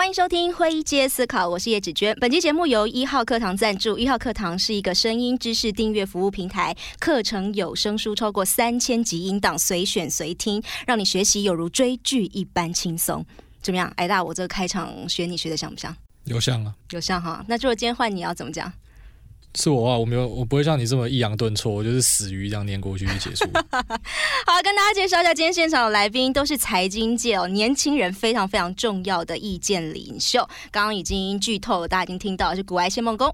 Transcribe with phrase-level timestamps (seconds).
[0.00, 2.16] 欢迎收听《灰阶思考》，我是叶芷娟。
[2.18, 3.98] 本期节目由一号课堂赞助。
[3.98, 13.22] 一号课堂是一个声音知识订阅服务平台，课程有声书超过三千集音档，随选随听，让你学习有如追剧一般轻松。
[13.60, 14.24] 怎么样，艾大？
[14.24, 15.94] 我这个开场学你学的像不像？
[16.24, 17.44] 有像啊，有像哈。
[17.46, 18.72] 那如果今天换你要怎么讲？
[19.56, 23.44] 是我啊，我没有，我不会像你这么抑扬顿挫，我就是死鱼这样念过去就结束。
[23.52, 30.38] 好，跟大家介绍一下，今天现场的来宾都是财经界哦，年轻人非常非常重要的意见领袖。
[30.70, 33.32] 刚刚已经剧透了，大家已经听到是古埃谢梦工。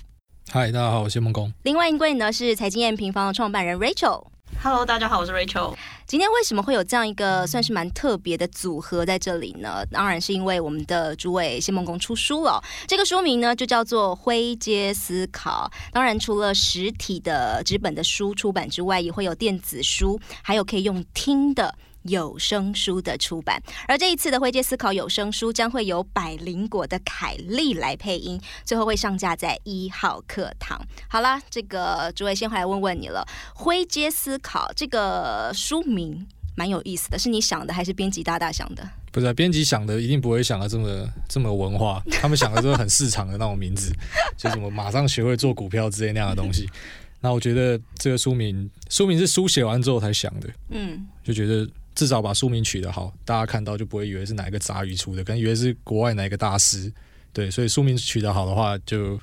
[0.50, 1.52] 嗨，大家好，我谢梦工。
[1.64, 4.24] 另外一位呢是财经验平方的创办人 Rachel。
[4.62, 5.74] Hello，大家好，我是 Rachel。
[6.06, 9.84] 今天为什么会有这样一个算是蛮特别的组合在这里呢？
[9.90, 12.62] 当然是因为我们的诸位谢梦工出书了。
[12.86, 15.70] 这个书名呢就叫做《灰阶思考》。
[15.92, 21.74] 当然，除了实体的纸本的书出版之外，也会有电子书，还有可以用听的。
[22.08, 30.80] 有声书的出版，而这一次的灰阶思考有声书将会由百灵果的凯丽来配音，最后会上架在一号课堂。
[31.08, 36.26] 好啦，这个诸位先回来问问你了，灰阶思考这个书名
[36.56, 38.88] 蛮有意思的，是你想的还是编辑大大想的？
[39.12, 43.90] 不是，啊编辑想的一定不会想的这么这么文化，他们想的都是很市场的那种名字，
[44.36, 46.68] 就什么马上学会做股票之类那样的东西。
[47.20, 51.66] 那我觉得这个书名，书名是书写完之后才想的，嗯，就觉得。
[51.96, 56.92] 至少把书名取得好，大家看到就不会以为是哪一个杂鱼出的，可能以为是国外哪一个大师。
[57.32, 59.18] 对，所以书名取得好的话，就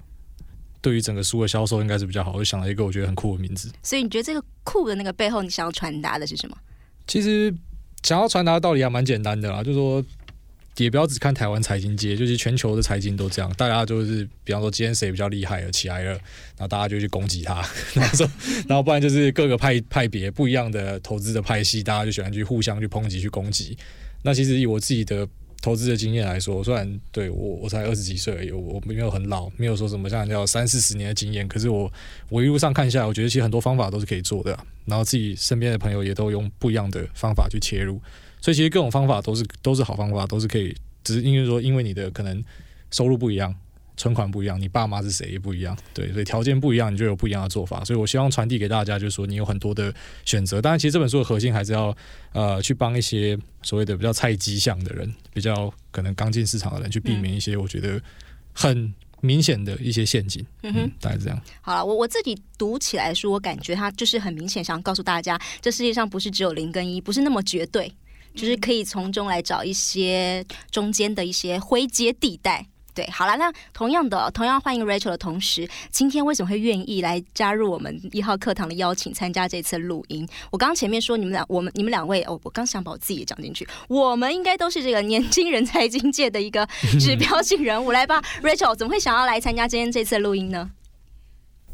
[0.81, 2.33] 对于整个书的销售应该是比较好。
[2.33, 3.71] 我就想了一个我觉得很酷的名字。
[3.81, 6.57] 所以你觉得这个酷的那个背后，你想要传达的是什么？
[7.07, 7.53] 其实
[8.01, 10.03] 想要传达的道理还蛮简单的啦，就是说。
[10.77, 18.27] 也不要只看台湾财经界，就是全球的财经都这样，大家就是，比方说今天谁比较厉害了起来了，然后大家就去攻击他， 然后说，
[18.67, 23.77] 然后不然就是各个派派别不一样的投资的派系，大家就喜欢去互相去抨击去攻击。
[24.23, 25.27] 那其实以我自己的
[25.61, 31.91] 投资的经验来说，虽然对我我才二十几岁而已，我没有很老，没有说什么像叫三四十年的经验，可是我
[32.29, 38.01] 我一路上看下来，我觉得其实很多方法都是可以做的，然后自己身边的朋友也都用不一样的方法去切入。
[38.43, 42.43] 所以其实各种方法都是都是好方法，都是可以，只是因为说因为你的可能
[42.91, 43.55] 收入不一样，
[43.95, 47.85] 存款不一样，你爸妈是谁也不一样，对，所以条件不一样，你就有不一样的做法。
[47.85, 49.93] 所以我希望传递给大家，就是说你有很多的
[50.25, 50.61] 选择。
[50.61, 51.95] 当然，其实这本书的核心还是要
[52.33, 58.01] 呃去帮一些所谓的比较菜鸡向的人，比较可能刚进市场的人去避免一些我觉得
[58.51, 60.45] 很明显的一些陷阱。
[60.63, 61.41] 嗯哼，大概这样。
[61.61, 67.89] 好了，我我自己读起来书，我感觉它就是很明显想告诉大家，这世界上不是只有零跟一，不是那么绝对。
[68.33, 80.27] 就是可以从中来找一些中间的一些灰阶地带，对，好了，那同样的，同样欢迎 Rachel 的同时，今天为什么会愿意来加入我们一号课堂的邀请，参加这次录音？
[80.51, 86.67] 我刚刚前面说你们俩，我们你们两位，哦，我刚想把我自己也讲进去，我们应该都是这个年轻人财经 界的一个
[86.99, 90.69] 指标性人物，来吧，Rachel，怎么会想要来参加今天这次录音呢？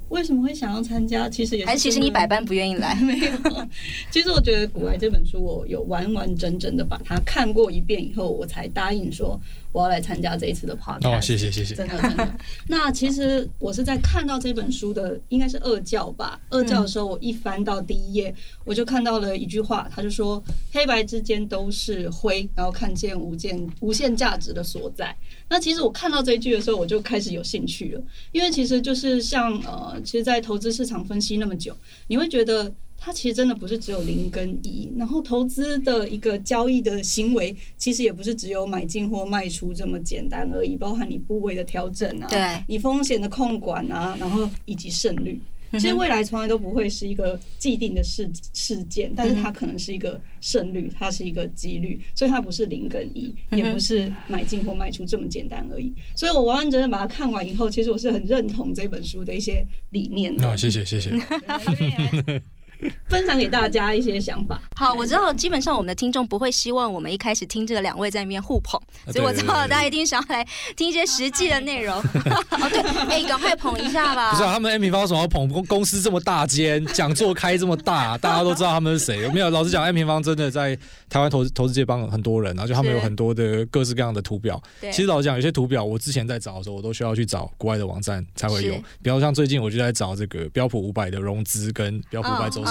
[0.09, 1.29] 为什么会想要参加？
[1.29, 2.95] 其实也还其实你百般不愿意来。
[3.01, 3.67] 没有，
[4.11, 9.39] 其实我觉得《古来》这本书，我有完完整整的把它看过一遍以后，我才答应说。
[9.71, 11.07] 我要来参加这一次的 podcast。
[11.07, 12.35] 哦，谢谢谢谢，真的真的。
[12.67, 16.39] 那其实我是在看到这本书的，应该是二教吧。
[16.49, 18.33] 二教的时候，我一翻到第一页，
[18.65, 20.43] 我就看到了一句话，他就说
[20.73, 25.15] ：“黑白之间都是灰，然后看见无限无限价值的所在。”
[25.49, 31.75] 那其实我看到这一句的时候，我就开始有兴趣了，因为其实就是像呃，其实，在投资市场分析那么久，
[32.07, 32.71] 你会觉得。
[32.99, 45.39] 它其实真的不是只有零跟一，然后投资的一个交易的行为，其实也不是只有买进或卖出这么简单而已，包含你部位的调整啊，对，你风险的控管啊，然后以及胜率。
[45.73, 55.93] 其实未来从来都不会是一个既定的事事件，但是它可能是一个胜率，它是一个几率，所以它不是零跟一，也不是买进或卖出这么简单而已。
[56.15, 60.47] 所以我完完整整把它看完以后，其实我是很认同这本书的一些理念的。
[60.47, 61.11] 啊，谢谢谢谢。
[63.07, 64.59] 分享给大家一些想法。
[64.75, 68.79] 好，我知道基本上我们的听众不会希望我们一开始听这个两位在那边互捧，
[69.11, 70.45] 所以我知道大家一定想要来
[70.75, 71.97] 听一些实际的内容。
[71.99, 72.79] 哦，对，
[73.09, 74.31] 哎，赶快捧一下吧。
[74.31, 79.19] 不是他们 M 平方为什么要捧公公司这么大间，讲座开这么大，大家都知道他们是谁。
[79.19, 80.77] 有没有，老实讲，M 平方真的在
[81.09, 84.61] 台湾投资投资界帮很多人，然后就他们有很多的各式各样的图表。
[84.79, 88.75] 其实老实讲，有些图表我之前在找的时候，我都需要去找国外的网站才会有。
[89.01, 92.63] 比方像最近我就在找这个标普五百的融资跟标普五百走。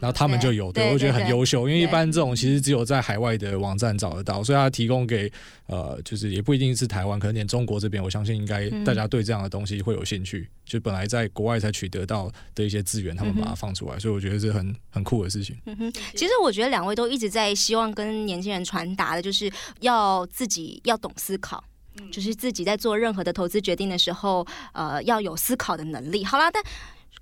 [0.00, 5.30] 然后他们就有，对我觉得很优秀，因为一般这种其实只有在海外的网站找得到，所以他提供给
[5.66, 10.48] 呃，就是也不一定是台湾，可能连中国这边，我相信应该大家对这样的东西会有兴趣。
[10.64, 15.56] 就本来在国外才取得到的一些资源，他们把它放出来，所以我觉得是很很酷的事情。
[15.64, 19.50] 嗯哼，其实我觉得两位都一直在希望跟年轻人传达的，就是
[19.80, 21.62] 要自己要懂思考。
[22.12, 26.24] 就是自己在做任何的投资决定的时候，呃，要有思考的能力。
[26.24, 26.62] 好啦，但。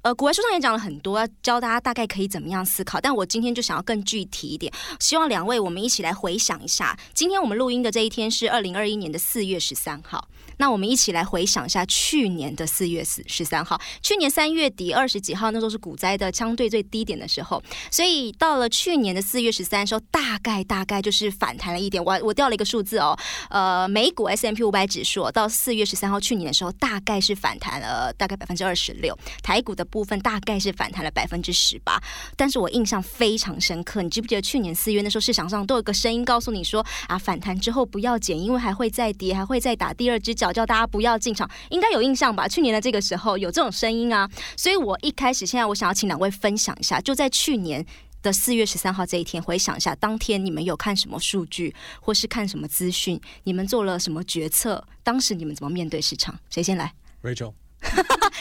[0.06, 3.00] 呃，古外书上也讲了很多，教大家大概可以怎么样思考。
[3.00, 10.29] 但我今天就想要更具体一点，希望两位我们一起来回想一下，今天我们录音的这一天是二零二一年的四月十三号。
[10.58, 22.03] 那我们一起来回想一下去年的四月十十三号，去年三月底二十几号，那时候是股灾的相对最低点的时候，所以到了去年的四月十三的时候，大概大概就是反弹了一点。
[22.03, 23.17] 我我调了一个数字哦，
[23.50, 32.02] 呃，美股 S M P 五百指数到四月十三号去年的时候，大概是反弹了大概百分之二十六，台股的部分大概是反弹了百分之十八。
[32.35, 40.46] 但是我印象非常深刻，你记不记得去年四月那时候市场上都有个声音告诉你说啊，反弹之后不要减，因为还会再跌，还会再打第二只脚。
[40.53, 42.47] 叫大家不要进场，应该有印象吧？
[42.49, 47.85] 去年的这个时候有这种声音啊，所以我一开始现在我想要请两位分享一下，就在去年
[48.23, 54.83] 的四月十三号这一天，回想一下当天你们有看什么数据，或是看什么资讯，你们做了什么决策？
[55.03, 56.39] 当时你们怎么面对市场？
[56.51, 57.53] 谁先来？Rachel。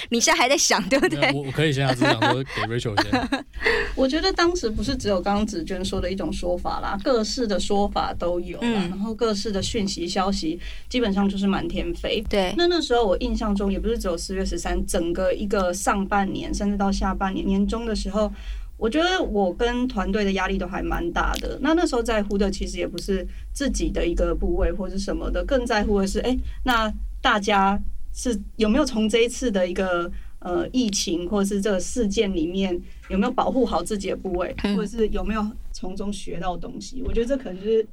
[0.10, 1.32] 你现在还在想 对不对？
[1.34, 3.46] 我我可以先，只是想说给 Rachel 先。
[3.96, 10.60] 我觉得当时不是只有刚刚子娟说的一种说法啦，各式的说法都有，然后各式的讯息消息
[10.90, 12.24] 基本上就是满天飞。
[12.30, 18.32] 对，那那时候我印象中也不是只有四月十三，整个一个上半年，甚至到下半年年中的时候，
[18.78, 21.58] 我觉得我跟团队的压力都还蛮大的。
[21.62, 27.82] 那那时候在乎的其实也不是自己的一个部位或者什么的，更在乎的是，哎，那大家。
[28.16, 30.10] 是有没有从这一次的一个
[30.40, 32.74] 呃疫情或者是这个事件里面
[33.10, 37.04] 有没有保护好自己的部位，或者是有没有从中学到东西？
[37.06, 37.86] 我觉得这可能就是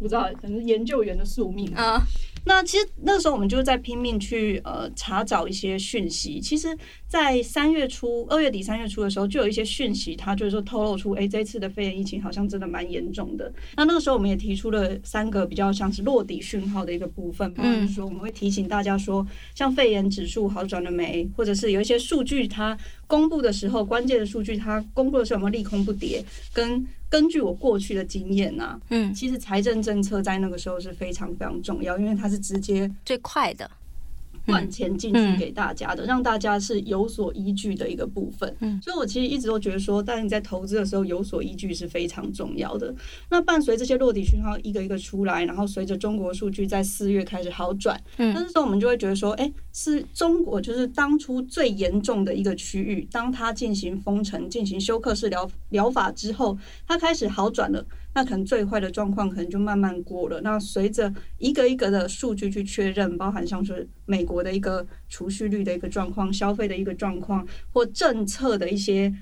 [0.00, 2.02] 不知道，可能是研究员的宿命啊。
[2.46, 6.40] 那其实那个时候我们就是在拼命去呃查找一些讯息。
[6.40, 6.74] 其实，
[7.06, 13.52] 在三月初、二月底、三月初的时候，就有一些讯息，它就是说透露出，哎，这次的肺炎疫情好像真的蛮严重的。
[13.76, 22.74] 那那个时候我们也提出了三个比较像是落底讯号的一个部分，比方说我们会提醒大家说，像肺炎指数好转了没，或者是有一些数据它
[23.10, 33.68] 公布的时候，关键的数据它公布的时候有没有利空不跌，跟根据我过去的经验呐，嗯，其实财政政策在那个时候是非常非常重要，因为它是直接最快的。
[34.46, 38.54] 换钱进去给大家的，让大家是有所依据的一个部分。
[38.60, 42.94] 嗯，所以我其实一直都觉得说，当你在投资的时候有所依据是非常重要的。
[43.28, 56.56] 那伴随这些落地讯号一个一个出来，然后随着中国数据在四月开始好转，嗯，那时候我们就会觉得说，哎，是中国就是当初最严重的一个区域，当它进行封城、进行休克式疗疗法之后，
[56.86, 57.84] 它开始好转了。
[58.12, 60.40] 那可能最坏的状况可能就慢慢过了。
[60.40, 69.14] 那随着一个一个的数据去确认，包含像是美国的一个储蓄率的一个状况、消费的一个状况或政策的一些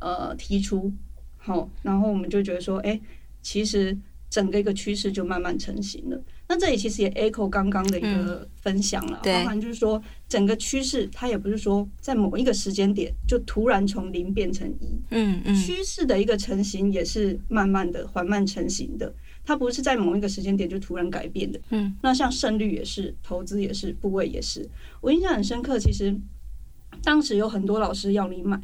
[0.00, 0.92] 呃提出，
[1.38, 3.00] 好，然后我们就觉得说，哎，
[3.40, 3.96] 其实
[4.28, 6.20] 整个一个趋势就慢慢成型了。
[6.46, 19.12] 那这里其实也 echo 刚刚的一个分享了，包含就是说整个趋势，它也不是说在某一个时间点就突然从零变成一，嗯嗯，趋势的一个成型也是慢慢的缓慢成型的，
[19.42, 24.68] 它不是在某一个时间点就突然改变的，嗯，那像胜率也是，投资也是，部位也是，
[25.00, 26.14] 我印象很深刻，其实
[27.02, 28.60] 当时有很多老师要你买，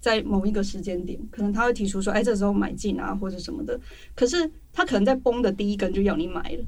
[0.00, 3.78] 在某一个时间点，可能他会提出说，哎，这时候买进啊或者什么的，
[4.14, 6.64] 可是他可能在崩的第一根就要你买了。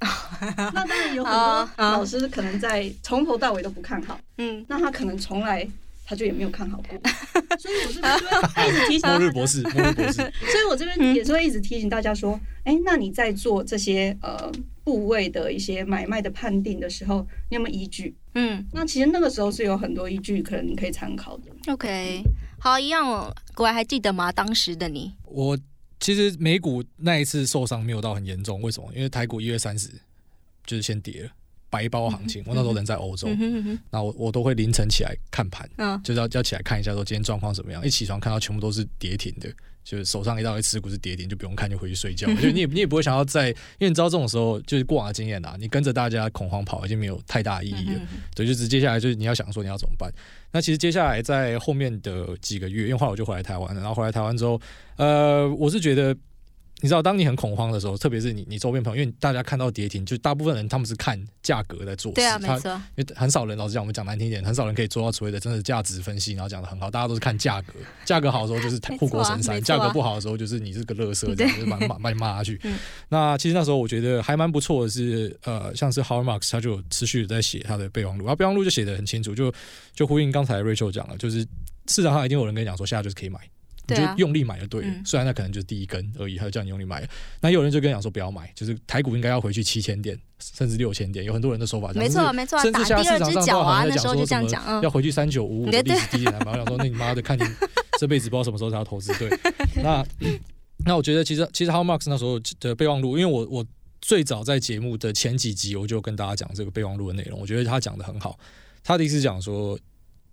[0.56, 5.66] 那当然有很多老师可能在从头到尾都不看好，嗯，那他可能从来
[6.06, 6.98] 他就也没有看好过，
[7.60, 10.12] 所以我这边一直提醒末日博士，末日博士，
[10.50, 14.50] 所以我这边也是会一直提醒大家说，哎，那你在做这些呃
[14.82, 18.16] 部位的一些买卖的判定的时候，你有没有依据？
[18.34, 21.72] 嗯，那其实那个时候是有很多依据，可能你可以参考的。
[21.72, 22.22] OK，
[22.58, 24.32] 好，一样，哦各位还记得吗？
[24.32, 25.58] 当时的你，我。
[26.00, 28.90] 其实美股那一次受伤没有到很严重，为什么？
[28.94, 29.90] 因为台股一月三十
[30.64, 31.30] 就是先跌了，
[31.70, 32.42] 白包行情。
[32.46, 33.28] 我那时候人在欧洲，
[33.90, 35.66] 那我我都会凌晨起来看盘，
[36.04, 37.82] 就是要要起来看一下说今天状况怎么样。
[37.86, 39.48] 一起床看到全部都是跌停的。
[39.82, 42.26] 就是手上一大堆持股是跌停，就不用看，就回去睡觉。
[42.34, 48.00] 就你也你也不会想要在，因为你知道这种时候就是过往的经验啦，你跟着大家恐慌跑已经没有太大意义了。
[48.34, 50.12] 对，就是接下来就是你要想说你要怎么办。
[50.52, 54.60] 那其实接下来在后面的几个月，因为后来我就回来台湾了，然后回来台湾之后，
[54.96, 56.14] 呃，我是觉得。
[56.82, 62.14] 你知道，当你很恐慌的时候，特别是你你周边朋友，因为大家看到跌停，就大部分人他们是看价格在做事。
[62.14, 62.70] 对啊，没错。
[62.96, 66.90] 因为很少人，老实讲，我们讲难听一点，很少人可以做到所谓的真的价值分析，然后讲的很好。
[66.90, 72.60] 大家都是看价格，价格好的时候就是 护国神山，价格不好的时候就是你是个乐色，这样就把把 把你骂下去。
[73.08, 79.52] 那其实那时候我觉得还蛮不错的，是呃，像是 Howard Marks，他就持续在写他的备忘录，然后备忘录就写的很清楚，就
[79.94, 81.46] 就呼应刚才 Rachel 讲了，就是
[81.88, 83.38] 市场上一定有人跟你讲说，现在就是可以买。
[83.90, 84.88] 你就用力买就对了。
[84.88, 87.08] 嗯虽然那可能就是第一根而已，他就叫你用力买。
[87.40, 92.02] 那也有人就跟你讲说不要买，就是台股应该要回去七千点甚至六千点，有很多人的说法这样。
[92.04, 96.52] 没错没错，甚至现在市场上都好像那时候就在讲说什么要，回去三九五五的历史低点来买。
[96.52, 97.42] 我想说，那你妈的，看你
[97.98, 99.12] 这辈子不知道什么时候才要投资。
[99.18, 99.28] 对，
[99.82, 100.04] 那
[100.86, 103.66] 那我觉得其实其实 How Marks 那时候的备忘录，因为我我
[104.00, 108.38] 最早在节目的前几集我就跟大家讲这个备忘录的内容，我觉得他讲的很好。
[108.82, 109.78] 他的意思讲说。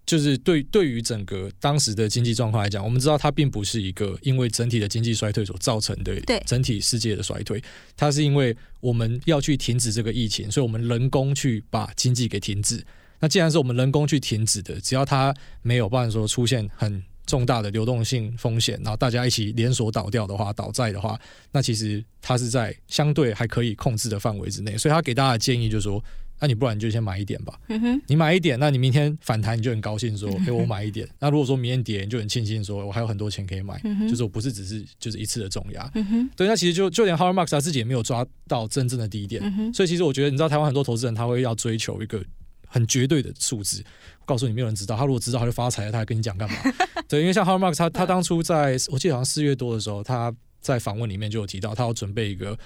[0.07, 7.61] 就是对对于整个当时的经济状况来讲，我们知道它并不是一个因为整体的经济衰退所造成的对整体世界的衰退，
[7.95, 12.83] 它是因为我们要去停止这个疫情，所以我们人工去把经济给停止。
[13.19, 21.19] 那既然是我们人工去停止的，只要它没有办法说出现很重大的流动性风险，然后大家一起连锁倒掉的话，倒债的话，
[21.51, 24.77] 那其实它是在相对还可以控制的范围之内。
[24.77, 26.01] 所以他给大家的建议就是说，
[26.39, 27.59] 那你不然你就先买一点吧。
[27.69, 31.07] 嗯哼，你买一点，那你明天反弹你就很高兴说， 哎、我买一点。
[31.19, 35.89] 那如果说明天跌，你就很庆幸说，我还有很多钱可以买，就是我不是只是就是一次的重压。
[35.95, 39.41] 嗯哼，对，那其实就就连 Howard Marks 他自己也没有抓到真正的低点，
[39.73, 42.23] 所以其实我觉得，你知道台湾很多投资人他会要追求一个
[42.67, 43.83] 很绝对的数字，
[44.19, 46.55] 我告诉你没有人知道，他如果知道他就发财了，他还跟你讲干嘛？
[47.07, 52.57] 对，因为像 Howard Marks 他他当初在我记得好像四月多的时候，他在访问里面就有提到，他要准备一个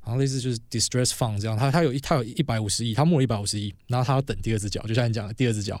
[0.00, 5.80] 好像类似就是 distress fund 这样，他他有一他有一百五十亿，他募了一百五十亿，然后他要等第二只脚，就像你讲的第二只脚。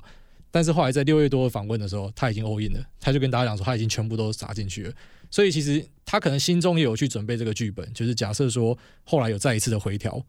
[0.52, 4.92] 但是后来在六月多访问的时候，他已经 all in 了，他就跟大家讲说他已经全部都砸进去了。
[5.30, 10.20] 所以其实他可能心中也有去准备这个剧本，就是假设说后来有再一次的回调，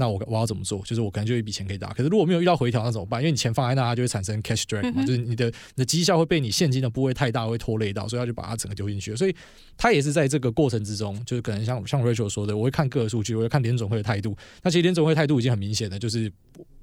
[0.00, 0.80] 那我我要怎么做？
[0.80, 1.92] 就是我可能就有一笔钱可以打。
[1.92, 3.20] 可是如果没有遇到回调，那怎么办？
[3.20, 9.14] 因为你钱放在那，它就会产生 cash drag 嘛，嗯就是你的你的绩效会被你现金的部位太大会拖累到，所以他就把它整个丢进去。
[9.14, 9.36] 所以
[9.76, 14.34] 他也是在这个过程之中，就是可能像像 Rachel 说的，我会看各个数据，我会看联总会的态度。
[14.62, 16.32] 那其实联总会态度已经很明显的，就是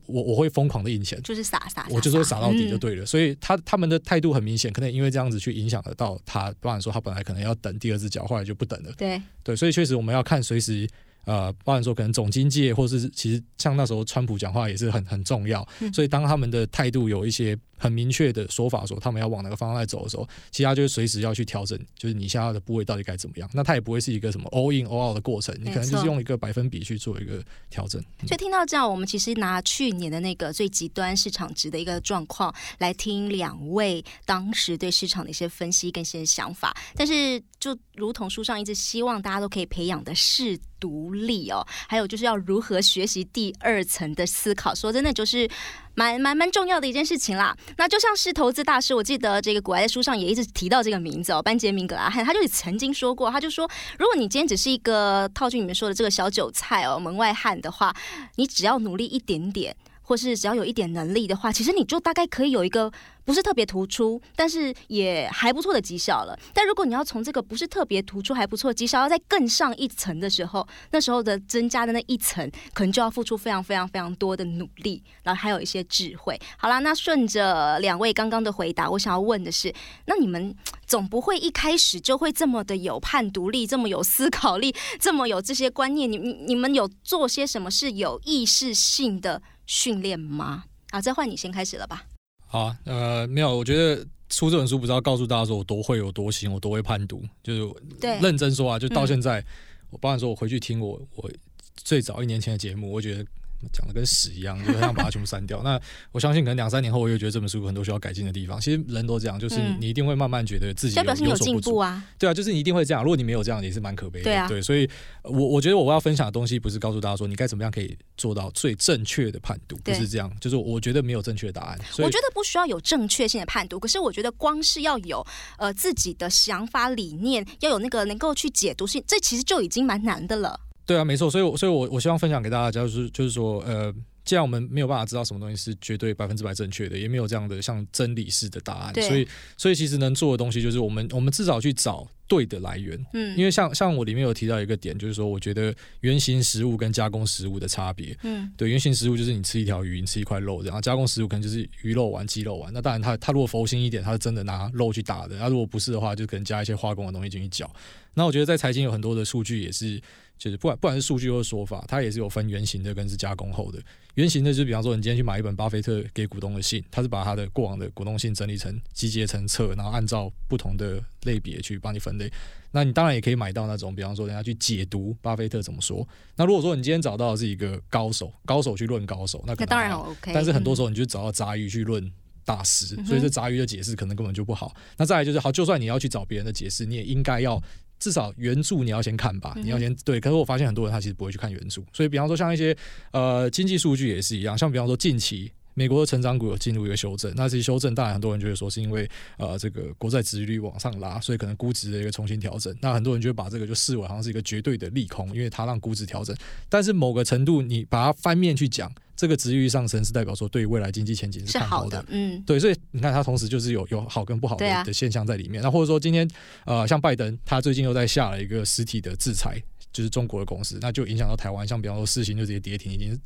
[0.06, 1.22] 我我会疯狂的印钱。
[1.24, 8.92] 就是撒撒，我就是会撒到底就嗯对了，所以他他们的态度很明显，可能因为这样子去影响得到他，不然说他本来可能要等第二只脚，后来就不等了。
[8.98, 10.88] 对，对，所以确实我们要看随时
[11.28, 23.50] 呃，包含说可能总经济，或是其实像那时候川普讲话也是很很重要，嗯所以当他们的态度有一些很明确的说法说他们要往哪个方向在走的时候，其他就是随时要去调整，就是你现在的部位到底该怎么样。
[23.54, 28.02] 那它也不会是一个什么 all in all out 的过程，你可能就是用一个百分比去做一个调整。
[28.26, 37.44] 所以听到这样，我们其实拿去年的那个最极端市场值的一个状况来听两位当时对市场的一些分析跟一些想法，但是
[37.74, 45.50] 就如同书上一直希望大家都可以培养的是独立哦，还有就是要如何学习第二层的思考，说真的就是。
[45.98, 47.58] 蛮蛮蛮重要的一件事情啦。
[47.76, 57.92] 那就像是投资大师，我记得这个古埃在书上也一直提到这个名字哦，班杰明·格拉汉，他就曾经说过，他就说，如果你今天只是一个套句你们说的这个小韭菜哦，门外汉的话，
[58.36, 59.76] 你只要努力一点点。
[60.08, 62.90] 或是只要有一点能力的话，其实你就大概可以有一个
[63.26, 66.40] 不是特别突出，但是也还不错的绩效了。
[66.54, 76.40] 但如果你要从这个不是特别突出还不错绩效，要再更上一层的时候，那时候的增加的那一层，可能就要付出非常非常非常多的努力，然后还有一些智慧。
[76.58, 79.74] 好啦，那顺着两位刚刚的回答，我想要问的是，
[80.06, 86.10] 那你们总不会一开始就会这么的有判独立，这么有思考力，这么有这些观念？
[86.10, 89.42] 你你你们有做些什么是有意识性的？
[89.68, 90.64] 训练吗？
[90.90, 92.04] 啊，再换你先开始了吧。
[92.48, 99.44] 好啊，呃，没有，我觉得出这本书不是要告诉大家说我多会有多行，我多会判读，就是对认真说啊，就到嗯现在，
[99.90, 101.30] 我包含说我回去听我我
[101.76, 103.26] 最早一年前的节目，我觉得
[103.72, 105.62] 讲的跟屎一样，就很想把它全部删掉。
[105.66, 105.80] 那
[106.12, 108.60] 我相信可能两三年后，我又觉得这本书有很多需要改进的地方。
[108.60, 111.36] 其实人都这样，就是嗯你一定会慢慢觉得自己有。
[111.38, 112.04] 进步啊。
[112.20, 113.04] 对啊，就是你一定会这样。
[113.04, 114.26] 如果你没有这样，也是蛮可悲的。
[114.26, 114.90] 对啊所以
[115.24, 120.32] 呃我我觉得我要分享的东西，不是告诉大家说你该怎么样可以做到最正确的判读，不是这样。
[120.42, 121.80] 就是我觉得没有正确的答案。
[122.00, 125.26] 我觉得不需要有正确性的判读，可是我觉得光是要有
[125.58, 130.60] 呃自己的想法理念，要有那个能够去解读性，这其实就已经蛮难的了。
[130.88, 139.28] 对啊，没错，所以我，所以我我希望分享给大家，就是就是说，呃，既然我们没有办法知道什么东西是绝对百分之百正确的，也没有这样的像真理式的答案，所以，
[139.58, 152.72] 所以其实能做的东西就是我们我们至少去找对的来源，嗯，因为像像我里面有提到一个点，就是说，我觉得原型食物跟加工食物的差别，嗯对，原型食物就是你吃一条鱼，你吃一块肉，然后加工食物可能就是鱼肉丸、鸡肉丸。
[152.74, 157.70] 那当然它，它如果佛心一点，它是真的拿肉去打的；那如果不是的话，就可能加一些化工的东西进去搅。
[158.14, 160.02] 那我觉得在财经有很多的数据也是，
[160.38, 163.80] 就是不管不管是数据或者说法，它也是有分原型的跟是加工后的。
[164.16, 172.32] 原型的就是比方说，你今天去买一本巴菲特给股东的信，他是把他的过往的股东信整理成集结成册，然后按照不同的类别去帮你分类。
[172.72, 176.08] 那你当然也可以买到那种，比方说人家去解读巴菲特怎么说。
[176.36, 182.12] 那如果说你今天找到的是一个高手，高手去论高手，那可能那当然好 OK，但是很多时候、你就找到杂鱼去论
[182.44, 184.76] 大师，所以这杂鱼的解释可能根本就不好。
[184.98, 187.62] 那再来就是好，就算你要去找别人的解释，你也应该要
[188.00, 190.20] 至少原著你要先看吧，你要先对。
[190.20, 192.76] 可是我发现很多人他其实不会去看原著，所以比方说像一些
[193.12, 195.52] 呃经济数据也是一样，像比方说近期。
[195.78, 199.08] 美国的成长股有进入一个修正，那这些修正当然很多人就会说是因为
[199.38, 202.76] 呃这个国债殖利率往上拉，所以可能估值的一个重新调整。
[202.82, 206.36] 那很多人就会把这个就视为好像是一个绝对的利空，因为它让估值调整。
[206.68, 215.62] 但是某个程度你把它翻面去讲，这个殖利率上升是代表说对未来经济前景是看好好的，嗯，对，所以你看，它同时就是有有好跟不好的、啊的现象在里面。
[215.62, 216.28] 那或者说今天
[216.66, 219.62] 呃，像拜登，他最近又在下了一个实体的制裁，
[219.94, 221.68] 就是中国的公司，那就影响到台湾。
[221.68, 223.20] 像比方说四星就直接跌停，已经是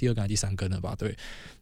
[0.00, 0.94] 第二根第三根了吧？
[0.98, 1.14] 对，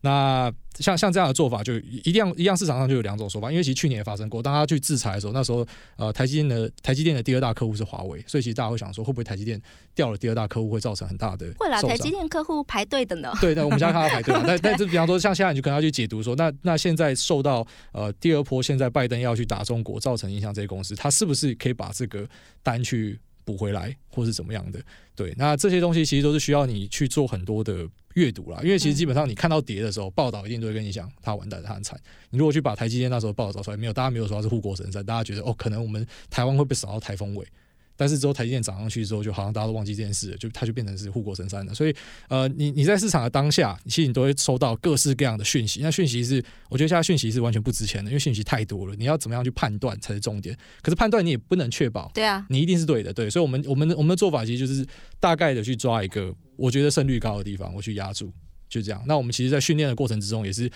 [0.02, 3.50] 那像像这样的做法，就一样一样，市场上就有两种说法。
[3.50, 5.66] 因为其实去年也发生过，当他去制裁的时候，那时候
[5.96, 9.60] 呃，台积电的台积电的第二大客户是华为，所以其实大家会想说，会不会台积电
[9.92, 13.32] 掉了第二大客户，会造成很大的会啦，台积电客户排队的呢。
[13.40, 22.24] 对，那我们现在看到排队嘛，但但是比方说，像现在你就可能要去解读说，那那现在受到呃第二波，现在拜登要去打中国，造成影响这些公司，他是不是可以把这个
[22.62, 24.80] 单去补回来，或是怎么样的？
[25.16, 27.88] 对，那这些东西其实都是需要你去做很多的
[28.18, 31.98] 阅读啦，因为其实基本上你看到跌的时候，报道一定都会跟你讲他完蛋，他很惨。
[32.30, 37.46] 你如果去把台积电那时候报道找出来，没有，大家没有说他是护国神山，大家觉得哦，可能我们台湾会被扫到台风尾。
[37.98, 41.74] 但是之后台积电涨上去之后，就好像大家都忘记这件事了，就它就变成是护国神山了。
[41.74, 41.92] 所以
[42.28, 45.80] 呃，你你在市场的当下，其实你都会收到各式各样的讯息。
[45.82, 48.94] 那讯息是，我觉得现在讯息是完全不值钱的，因为讯息太多了。
[48.96, 50.56] 你要怎么样去判断才是重点？
[50.80, 53.28] 可是判断你也不能确保对啊，你一定是对的，对。
[53.28, 54.86] 所以我们我们的我们的做法其实就是
[55.18, 58.32] 大概的去抓一个我觉得胜率高的地方，我去压住，
[58.68, 59.02] 就这样。
[59.06, 60.70] 那我们其实，在训练的过程之中，也是，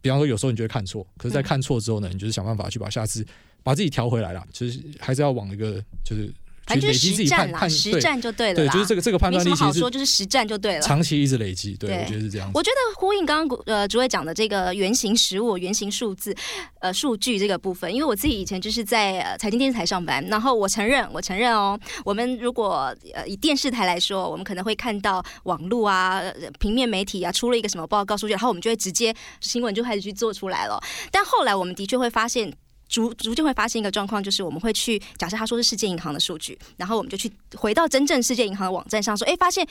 [0.00, 3.26] 比方说有时候你就会看错，可是，在看错之后呢，你就是想办法去把下次
[3.62, 6.32] 把自己调回来了，就是还是要往一个就是
[6.66, 8.72] 反正就是去累积自己实战啦，实战就对了对，啦。
[8.72, 10.80] 就是这个这个判没断力么好说，就是实战就对了。
[10.80, 12.50] 长期一直累积，对对我觉得是这样。
[12.54, 16.34] 我觉得呼应刚刚呃主委讲的这个原型实物、原型数字、
[16.80, 30.82] 呃数据这个部分，因为我自己以前就是在呃财经电视台上班，然后我承认，我承认哦，我们如果呃以电视台来说，我们可能会看到网络啊、呃平面媒体啊出了一个什么报告数据，然后我们就会直接新闻就开始去做出来了。
[31.10, 32.52] 但后来我们的确会发现。
[32.88, 39.66] 逐逐渐会发现一个状况，就是我们会去假设他说是世界银行的数据，然后我们就去回到真正世界银行的网站上说，哎，发现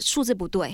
[0.00, 0.72] 数字不对，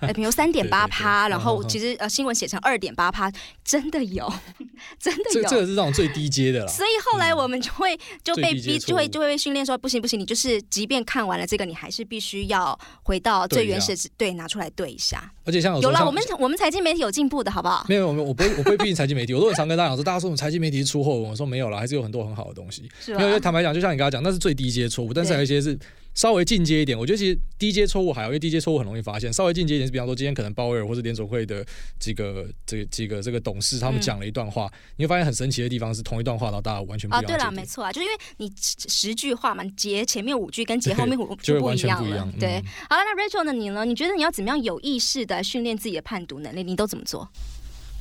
[0.00, 3.30] 呃， 比如三点八趴，然后其实呃新闻写成二点八趴，
[3.64, 4.30] 真的有，
[4.98, 5.42] 真的有。
[5.42, 6.68] 这这个是那种最低阶的了。
[6.68, 15.32] 所以后来我们就会就被逼，就会就会被训练说，不行不行，你就是即便看完了这个，你还是必须要回到最原始的对拿出来对一下。
[15.44, 17.86] 而且像有时有啦，候像我们我们财经媒体有进步的好不好？
[17.88, 22.90] 没有，我们我不会，我不会批评财经媒体，我都很常跟大家讲说，大家说我们财经媒体是出货，我说没有了，还是有很多很好的东西。
[23.00, 23.40] 是没有，因为？
[23.40, 25.78] 坦白讲，就像你刚刚讲，那是最低阶错误，但是还有一些是
[26.16, 26.98] 稍微进阶一点。
[26.98, 29.32] 我觉得其实低阶错误还好，因为低阶错误很容易发现。
[29.32, 31.64] 稍微进阶一点是，比方说今天可能鲍威尔或是联总会的
[32.00, 37.60] 几个这几个这个董事他们嗯讲了一段话，你会发现很神奇的地方是同一段话，然后大家完全不一啊，对了，样的解读。
[37.60, 42.26] 没错啊，就是因为你十十句话嘛，截前面五句跟 截后面五就完不一样全不一样。。
[42.26, 43.52] 了对嗯，好了，那 Rachel 呢？
[43.52, 43.84] 你呢？
[43.84, 46.62] 你觉得你要怎么样有意识的训练自己的判读能力？
[46.62, 47.28] 你都怎么做？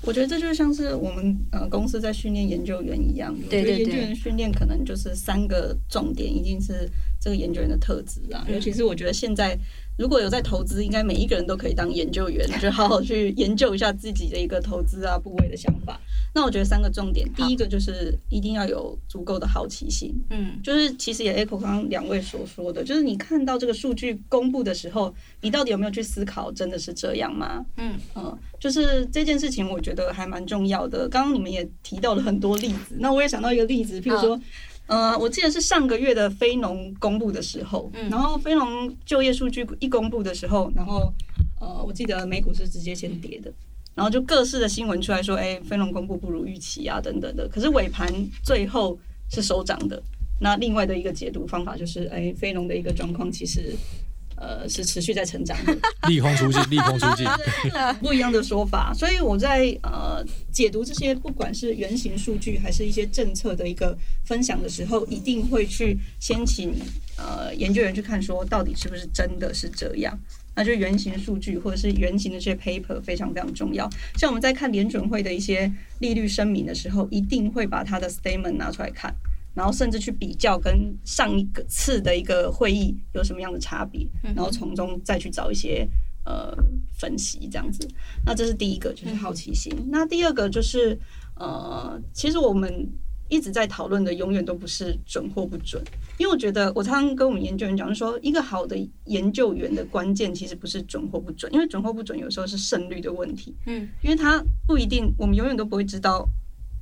[0.06, 3.36] 我觉得这就像是我们呃公司在训练研究员一样。
[3.50, 6.89] 对对对我觉得研究员训练可能就是三个重点，一定是
[7.20, 8.46] 这个研究员的特质啊。
[8.48, 9.58] 嗯尤其是我觉得现在
[9.98, 16.00] 如果有在投资，应该每一个人都可以当研究员，就好好去研究一下自己的一个投资啊部位的想法。
[16.36, 20.13] 那我觉得三个重点，第一个就是一定要有足够的好奇心。
[20.30, 27.65] 嗯，就是其实也 echo 刚刚两位所说的，就是你看到这个数据公布的时候，你到底有没有去思考，真的是这样吗？
[27.78, 31.08] 嗯嗯，就是这件事情，我觉得还蛮重要的。
[31.08, 34.39] 刚刚你们也提到了很多例子，那我也想到一个例子，譬如说。
[34.88, 41.12] 呃，我记得是上个月的非农公布的时候，嗯然后非农就业数据一公布的时候，然后
[41.60, 43.52] 呃，我记得美股是直接先跌的，
[43.96, 47.48] 然后就各式的新闻出来说，哎，非农公布不如预期啊，等等的。
[47.48, 49.00] 可是尾盘最后
[49.32, 50.02] 是收涨的。
[50.38, 53.74] 那另外的一个解读方法就是，哎，非农的一个状况其实
[54.36, 55.74] 呃是持续在成长的。
[56.10, 57.26] 利空出尽，利空出尽。
[58.04, 66.74] 不一样的说法，所以我在呃解读这些不管是原型数据还是一些政策的一个分享的时候，一定会去先请
[67.18, 70.20] 呃研究员去看说到底是不是真的是这样。
[70.56, 73.89] 那就原型数据或者是原型的这些 paper 非常非常重要。
[74.18, 79.13] 像我们在看联准会的一些利率声明的时候，一定会把它的 statement 拿出来看，
[79.54, 85.88] 然后甚至去比较跟上一个次的一个会议有什么样的差别，然后从中再去找一些
[86.26, 86.56] 呃
[86.98, 87.88] 分析这样子。
[88.26, 89.74] 那这是第一个，就是好奇心。
[89.89, 90.98] 那第二个就是
[91.36, 92.89] 呃，其实我们
[93.28, 95.84] 一直在讨论的永远都不是准或不准，
[96.18, 106.28] 因为我觉得我常常跟我们研究员讲，说一个好的研究员的关键其实不是准或不准，因为准或不准有时候是胜率的问题，嗯，因为他不一定，我们永远都不会知道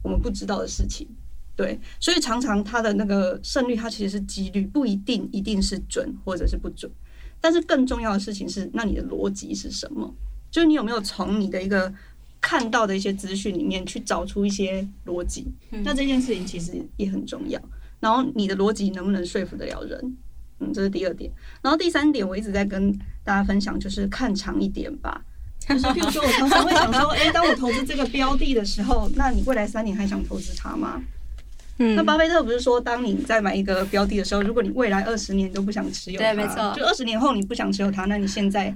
[0.04, 1.08] 我们不知道的事情，
[1.56, 6.92] 对，所以常常他的那个胜率它其实是几率，不一定一定是准或者是不准，
[7.40, 10.14] 但是更重要的事情是，那你的逻辑是什么？
[10.52, 11.92] 就是你有没有从你的一个
[12.44, 15.48] 看到的一些资讯里面去找出一些逻辑？
[15.70, 17.58] 那这件事情其实也很重要。
[18.02, 20.18] 然后你的逻辑能不能说服得了人？
[20.60, 21.32] 嗯，这是第二点。
[21.62, 22.92] 然后第三点，我一直在跟
[23.24, 25.24] 大家分享，就是看长一点吧。
[25.58, 31.02] 就是譬如说，我常常会想说，诶，当我投资这个标的的时候，那你未来三年还想投资它吗？
[31.80, 38.76] 嗯那巴菲特不是说，当你在买一个标的的时候，如果你未来二十年都不想持有它，对没错就二十年后你不想持有它，那你现在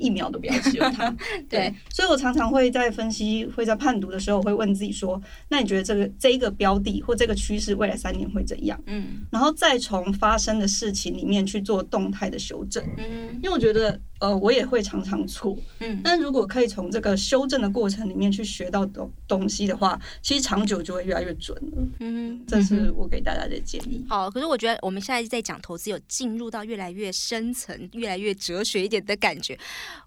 [0.00, 1.14] 一秒都不要持有它。
[1.48, 8.80] 对，所以我常常会在分析、会在判读的时候，我会问自己说：那你觉得这个这一个标的或这个趋势未来三年会怎样？
[8.86, 12.82] 嗯然后再从发生的事情里面去做动态的修正。
[12.96, 21.82] 嗯因为我觉得，呃，我也会常常错，嗯，但如果可以从这个修正的过程里面去学到东东西的话，其实长久就会越来越准了。
[22.00, 22.20] 嗯。
[22.46, 24.04] 这是我给大家的建议。
[24.08, 29.58] 好，可是我觉得我们现在在讲投资，有进入到越来越深层、越来越哲学一点的感觉。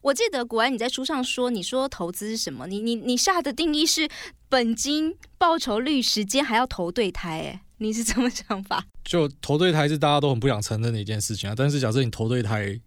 [0.02, 2.68] 我记得古安你在书上说，你说投资是什么？
[2.68, 4.10] 你你你下的定义是
[4.50, 7.40] 本金、报酬率、时间，还要投对胎。
[7.40, 8.86] 哎，你是怎么想法？
[9.06, 11.54] 就投对胎是大家都很不想承认的一件事情啊。
[11.56, 12.78] 但是假设你投对胎，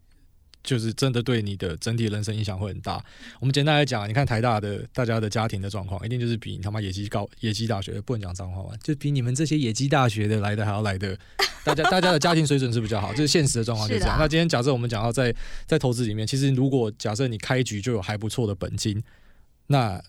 [0.66, 3.02] 就是真的对你的整体人生影响会很大。
[3.40, 11.16] 我们简单来讲啊，你看台大的大家的家庭的状况，一定就是比你他妈野鸡高野鸡大学不能讲脏话吧，就比你们这些野鸡大学的来的还要来的，
[11.64, 14.18] 大家大家的家庭水准是比较好，这是现实的状况就是这样。
[14.18, 15.34] 那今天假设我们讲到在
[15.66, 19.00] 在投资里面，其实如果假设你开局就有还不错的本金，
[19.68, 20.02] 那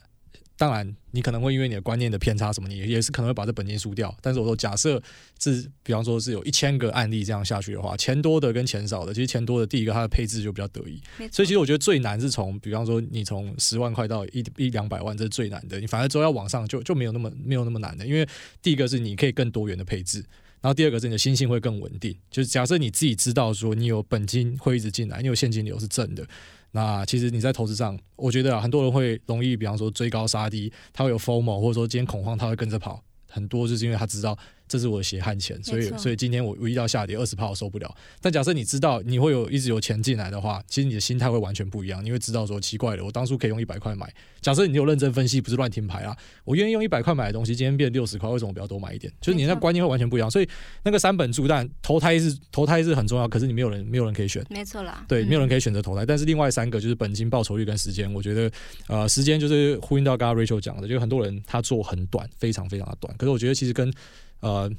[0.57, 4.13] 当然，你可能会因为你的观念的偏差什么，你也是可能会把这本金输掉。
[4.21, 5.01] 但是我说，假设
[5.39, 10.99] 是比方说是有一千个案例这样下去的话，钱多的跟钱少的，其实钱多的第一个它的配置就比较得意。
[11.31, 15.79] 所以其实我觉得最难是从，比方说你从十万块到一一两百万，这是最难的。
[15.79, 18.27] 你反而之后要往上就就没有那么没有那么难的，因为
[18.61, 20.25] 第一个是你可以更多元的配置。
[20.59, 26.27] 然后第二个是你的心性会更稳定，就是假设你自己知道说你有本金会一直进来，你有现金流是正的，
[26.71, 33.01] 那其实你在投资上，我觉得，很多人会容易，比方说追高杀低，他会有 FOMO，或者说今天恐慌，他会跟着跑。
[33.29, 37.95] 很多就是因为他知道这是我的血汗钱，所以所以今天我我遇到下跌二十趴我受不了。
[38.21, 42.05] 但假设你知道你会有一直有钱进来的话，其实你的心态会完全不一样。
[42.05, 44.07] 你会知道说奇怪了，我当初可以用一百块买。
[44.39, 49.11] 假设你有认真分析，不是乱听牌啊，我愿意用一百块买的东西，今天变六十块，为什么不要多买一点？
[49.19, 50.29] 就是你那观念会完全不一样。
[50.29, 50.47] 所以
[50.83, 54.45] 那个三本柱但投胎是投胎是很重要，可是你没有人没有人可以选。
[54.51, 55.47] 没错啦，对，没有人。
[55.47, 58.51] 可以选择投胎，但是另外三个就是本金、报酬率跟时间，我觉得
[58.87, 63.89] 呃，时间就是呼应到刚刚 Rachel 讲的，就很多人他做很短，非常非常的短，可是我觉得其实跟
[64.39, 64.71] 呃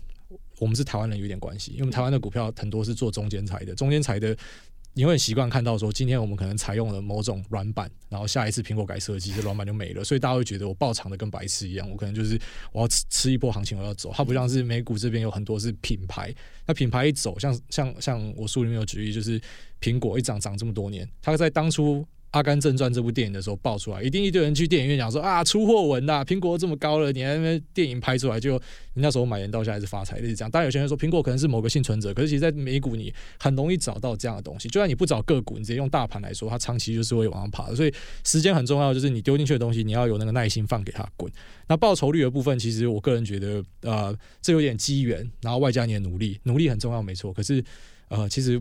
[0.58, 4.36] 我们是台湾人有点关系，因为我们台湾的股票很多是做中间财的，中间财的。
[4.94, 12.36] 你会很习惯看到说，今天我们可能采用了某种软板，然后下一次苹果改设计，这软板就没了，所以大家会觉得我爆长的跟白痴一样，我可能就是
[12.72, 14.10] 我要吃吃一波行情，我要走。
[14.12, 16.34] 它不像是美股这边有很多是品牌，
[16.66, 19.40] 那品牌一走，像像像我书里面有举例，就是
[19.80, 28.56] 苹果一涨涨这么多年，它在当初《阿甘正传》这部电影的时候爆出来，一定一堆人去电影院讲说啊，出货文呐、苹果这么高了，你还没电影拍出来就
[28.94, 30.50] 你那时候买人到现在是发财，类似这样。
[30.50, 37.74] 当然有些人说苹果可能是某个幸存者，可是其实在美股你很容易找到这样的东西，就算你不找个股，你直接用大盘来说，它长期就是会往上爬的。
[37.74, 37.92] 所以
[38.24, 41.32] 时间很重要，就是你丢进去的东西，你要有那个耐心放给它滚。
[41.66, 47.32] 那报酬率的部分，其实我个人觉得，呃，这有点机缘，然后外加你的努力，努力很重要，没错。
[47.32, 47.62] 可是，
[48.08, 48.60] 呃，其实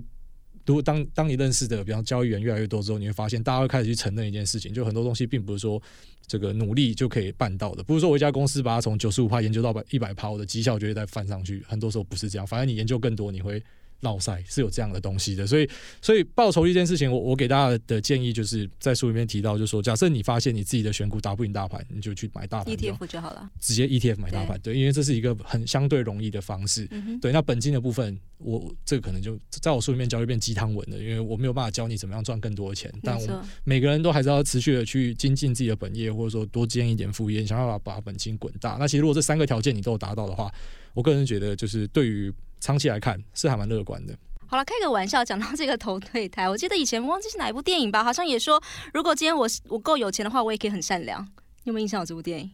[0.68, 5.82] 如果当当你认识的，比方交易员越来越多之后，你会发现，大家会开始去承认一件事情，就很多东西并不是说
[6.28, 7.82] 这个努力就可以办到的。
[7.84, 11.64] 不是说我一家公司把它从九十五趴研究到百一百趴，我的绩效就会再翻上去。
[11.68, 13.64] 很多时候不是这样，反正你研究更多，你会。
[14.02, 15.68] 绕赛是有这样的东西的，所以
[16.02, 23.50] 所以报酬率这件事情，我我给大家的建议就是在书里面提到，就是说，假设你发现你自己的选股打不赢大盘，你就去买大盘 ETF 就好了。
[23.60, 26.88] 直接 ETF 买大盘，对，因为这是一个很相对容易的方式。
[27.22, 32.94] 对，那本金的部分，我这个可能就在我书里面教一遍鸡汤文了，因为我没有办法教你怎么样赚更多的钱。
[33.02, 38.78] 但我每个人都还是要持续的去精进自己的本业，或者说多兼一点副业，想办法把本金滚大。
[38.80, 40.54] 那其实如果这三个条件你都有达到的话，
[40.94, 42.32] 我个人觉得就是对于
[42.68, 44.14] 长期来看是还蛮乐观的。
[44.46, 48.62] 好了，开个玩笑，讲到这个投对胎，我记得以前忘记是哪一部电影吧，好像也说，
[48.94, 51.22] 如果今天我我够有钱的话，我也可以很善良。
[51.64, 52.52] 你有没有印象有这部电影？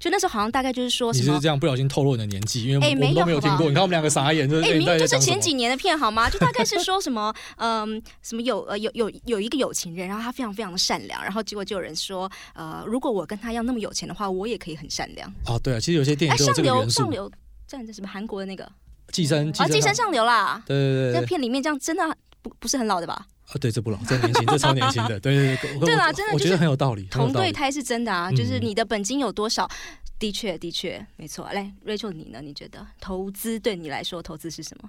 [0.00, 1.46] 就那时候好像大概就是说什么你是这。
[1.46, 3.68] 样不小心透露你的年纪，因为我哎们都没有听过。
[3.68, 6.30] 你看我们两个傻眼，就是前几年的片好吗？
[6.30, 15.30] 就大概是说什么， 嗯，什么有呃有有有一个有情人，然后他非常非常的善良，然后结果就有人说，呃，如果我跟他一样那么有钱的话，我也可以很善良。
[15.46, 17.10] 哦，对啊，其实有些电哎，影都有上流这个元素上。
[17.10, 17.30] 流
[17.66, 18.70] 站在什么韩国的那个
[19.14, 22.02] 寄生啊，寄生上，流啦，对对对对，在片里面这样真的
[22.42, 23.14] 不不是很老的吧？
[23.46, 27.04] 啊，对，这不老，这年轻，这超年轻的， 对对对，我对啦我我觉得真的就是很有道理。
[27.10, 29.70] 同对胎是真的啊，嗯就是你的本金有多少。
[30.16, 31.46] 的确，的确，没错。
[31.52, 32.40] 来，Rachel，你呢？
[32.40, 34.88] 你觉得投资对你来说，投资是什么？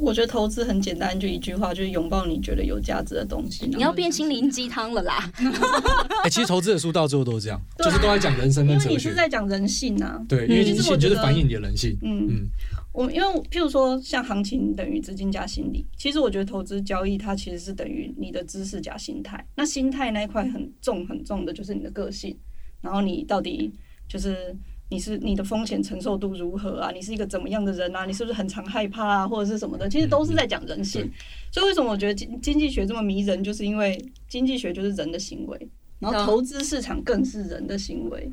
[0.00, 3.66] 我觉得投资很简单，就一句话，就是拥抱你觉得有价值的东西。
[3.66, 5.30] 你要变心灵鸡汤了啦！
[6.24, 9.14] 哎，其实投资的书到最后都是这样，啊就是都在讲人生跟哲学因为你是。
[9.14, 10.20] 在讲人性啊。
[10.28, 11.96] 对，因为嗯你性其实我觉得就是反映你的人性。
[12.02, 12.48] 嗯，嗯，
[12.92, 19.44] 我因为譬如说像行情等于资金加心理，其实我觉得投资交易它其实是等于你的知识加心态。
[19.56, 22.36] 那心态那一块很重很重的就是你的个性，
[22.80, 23.70] 然后你到底
[24.08, 24.56] 就是
[24.90, 26.90] 你是你的风险承受度如何啊？
[26.90, 28.04] 你是一个怎么样的人啊？
[28.04, 29.88] 你是不是很常害怕啊，或者是什么的？
[29.88, 31.02] 其实都是在讲人性。
[31.02, 31.10] 对
[31.52, 33.96] 所以为什么我觉得经经济学这么迷人，就是因为
[34.28, 35.68] 经济学就是人的行为，
[36.00, 38.30] 然后投资市场更是人的行为。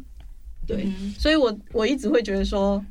[0.66, 2.84] 对，嗯所以我我一直会觉得说，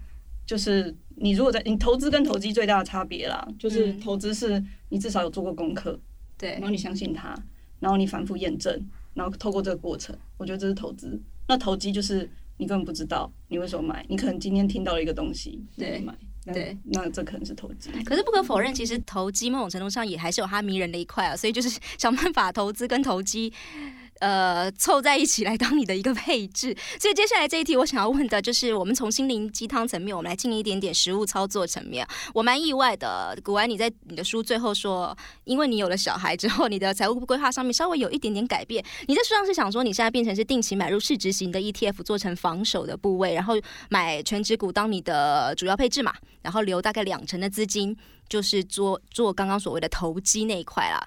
[0.46, 5.98] 就是你如果在你投资跟投机最大的差别啦，就是嗯投资是你至少有做过功课，
[6.38, 7.36] 对然后你相信它，
[7.80, 8.80] 然后你反复验证，
[9.12, 11.20] 然后透过这个过程，我觉得这是投资。
[11.48, 16.14] 那投机就是你根本不知道你为什么买，你可能今天听到了一个东西，对你买，
[16.44, 17.90] 那对，那这可能是投机。
[18.04, 23.52] 可是不可否认，其实投机某种程度上也还是有它迷人的一块啊，所以就是想办法投资跟投机。
[24.20, 26.74] 呃，凑在一起来当你的一个配置。
[26.98, 32.06] 所以接下来这一题，我想要问的就是，我们从心灵鸡汤层面，我们来进一点点实物操作层面。
[32.32, 38.84] 我蛮意外的，古玩你在你的书最后说，因为你有了小孩之后，你的财务规划上面稍微有一点点改变。
[39.06, 43.54] 你在书上是想说，你现在变成是定期买入市值型的 ETF，做成防守的部位，然后
[43.90, 47.96] 买全职股当你的主要配置嘛，然后留大概两成的资金，
[48.28, 51.06] 就是做做刚刚所谓的投机那一块啦。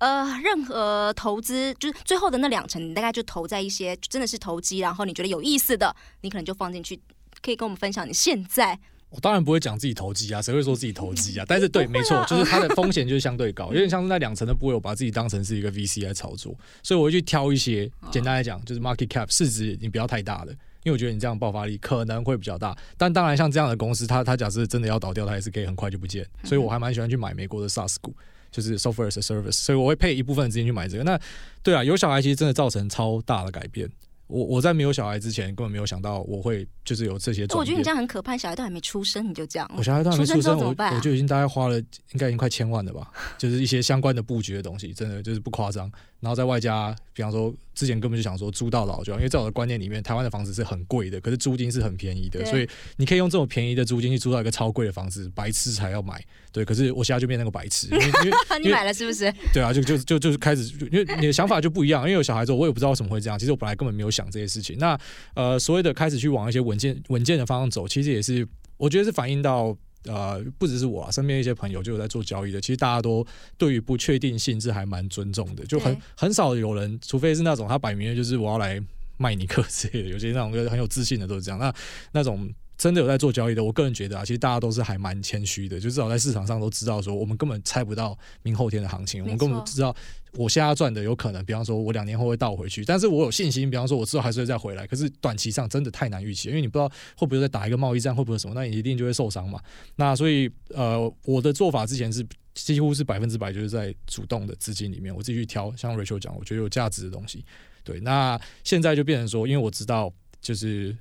[0.00, 6.98] 呃，任何投资就是最后的那两成，你大概就投在一些真的是投机，然后你觉得有意思的，你可能就放进去。
[7.42, 11.44] 可以跟我们分享你现在我当然不会讲自己投机啊， 谁会说自己投机啊？
[11.48, 20.52] 但是对，没错， 就是它的风险就是相对高，有点像是那两层的部位，我把自己当成是一个 VC 来操作，所以我会去挑一些，简单来讲就是 market cap 市值你不要太大的。
[20.82, 28.14] 因为我觉得你这样爆发力可能会比较大，但当然像这样的公司，它它假设真的要倒掉，它也是可以很快就不见，所以我还蛮喜欢去买美国的 SaaS 股，
[28.50, 31.04] 就是 software as a service，所以我会配一部分的资金去买这个。
[31.04, 31.18] 那
[31.62, 33.90] 对啊，有小孩其实真的造成超大的改变。
[34.26, 37.42] 我我在没有小孩之前根本没有想到我会就是有这些。
[37.50, 45.90] 我觉得你这样很可怕，小孩都还没出生你就这样，我小孩都还没出生，我就已经大概花了应该已经快千万了吧，就是一些相关的布局的东西，真的就是不夸张。
[46.20, 56.24] 然后在外加，比方说之前根本就想说租到老就好，因为在我的观念里面，台湾的房子是很贵的，可是租金是很便宜的，所以你可以用这种便宜的租金去租到一个超贵的房子，白痴才要买。
[56.52, 58.30] 对，可是我现在就变那个白痴，因为
[58.62, 59.32] 你买了是不是？
[59.52, 62.02] 对啊，就就就就是开始，因为你的想法就不一样。
[62.02, 63.38] 因为有小孩之后，我也不知道为什么会这样。
[63.38, 64.76] 其实我本来根本没有想这些事情。
[64.78, 64.98] 那
[65.34, 72.60] 呃，所谓的开始去往一些稳健稳健的方向走，其实也是我觉得是反映到呃，不只是我啊，身边一些朋友就有在做交易的。
[72.60, 73.24] 其实大家都
[73.56, 78.82] 对于不确定性是还蛮尊重的，就很很少有人，除非是那种他摆明了就是我要来
[79.18, 80.08] 卖你 课之类的。
[80.08, 81.58] 有些那种就是很有自信的都是这样。
[81.60, 81.72] 那
[82.12, 82.52] 那种。
[82.80, 89.94] 真的有在做交易的，我个人觉得啊，其实大家都是还蛮谦虚的，就至少在市场上都知道说，我们根本猜不到明后天的行情，我们根本不知道
[90.32, 99.60] 我现在赚的有可能，比方说我两年后会倒回去，但是我有信心，比方说我之后还是会再回来，可是短期上真的太难预期，因为你不知道会不会再打一个贸易战，会不会什么，那你一定就会受伤嘛。
[99.96, 107.44] 那所以呃，我的做法之前是几乎是百分之百就是在主动的资金里面，我自己去挑，像 Rachel 讲，我觉得有价值的东西。
[107.84, 110.96] 对，那现在就变成说，因为我知道就是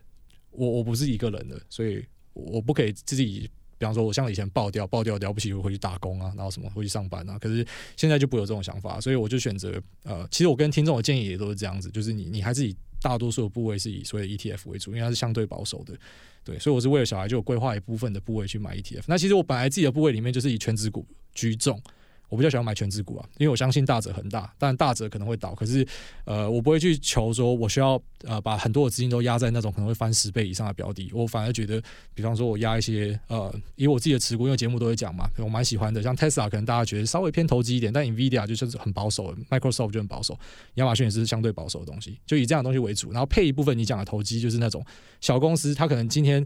[0.52, 3.50] 我我不是一个人的，所以我不可以自己。
[3.78, 7.40] 比方说，我像以前爆掉，爆掉了不起，我回去打工啊，然后什么回去上班啊。
[7.40, 15.98] 可是现在就不有这种想法，所以我就选择呃，其实我跟听众的建议也都是这样子，就是你你还是以大多数的部位是以所谓 ETF 为主，因为它是相对保守的。
[16.44, 19.04] 对，所以我是为了小孩就规划一部分的部位去买 ETF。
[19.08, 21.82] 那其实我本来自己的部位里面就是以全指股居重。
[22.30, 25.54] 我比较喜欢买全指股啊，因为我相信大者恒大，但大者可能会倒。
[25.56, 25.86] 可是，
[26.26, 31.10] 呃，我不会去求说我需要呃把很多的资金都压在那种可能会翻十倍以上的标的。
[31.13, 31.82] 我反而觉得，
[32.13, 36.02] 比方说我压一些呃，以我自己的持股，因为节目都会讲嘛，我蛮喜欢的。
[36.02, 40.38] 像 Tesla 可能大家觉得稍微偏投机一点，但 Nvidia 就是很保守，Microsoft 就很保守，
[40.76, 44.86] 亚马逊也是相对保守的东西，就以这样的东西为主，然后配一部分你讲的投机，就是那种
[45.20, 46.46] 小公司，它可能今天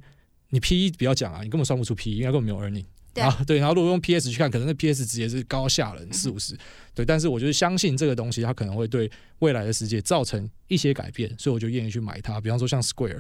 [0.50, 2.86] 你 P E 不要讲啊，你根本算不出 P E，因为根本没有 earning。
[3.14, 6.58] 对然后对，然后如果用 PS 去看，可能那 PS 值也是高吓人四五十，
[6.96, 7.06] 对。
[7.06, 12.42] 但是我就是相信这个东西，它可能会对未来的世界造成一些改变，所以我就愿意去买它。
[12.42, 13.20] 比方说像 Square，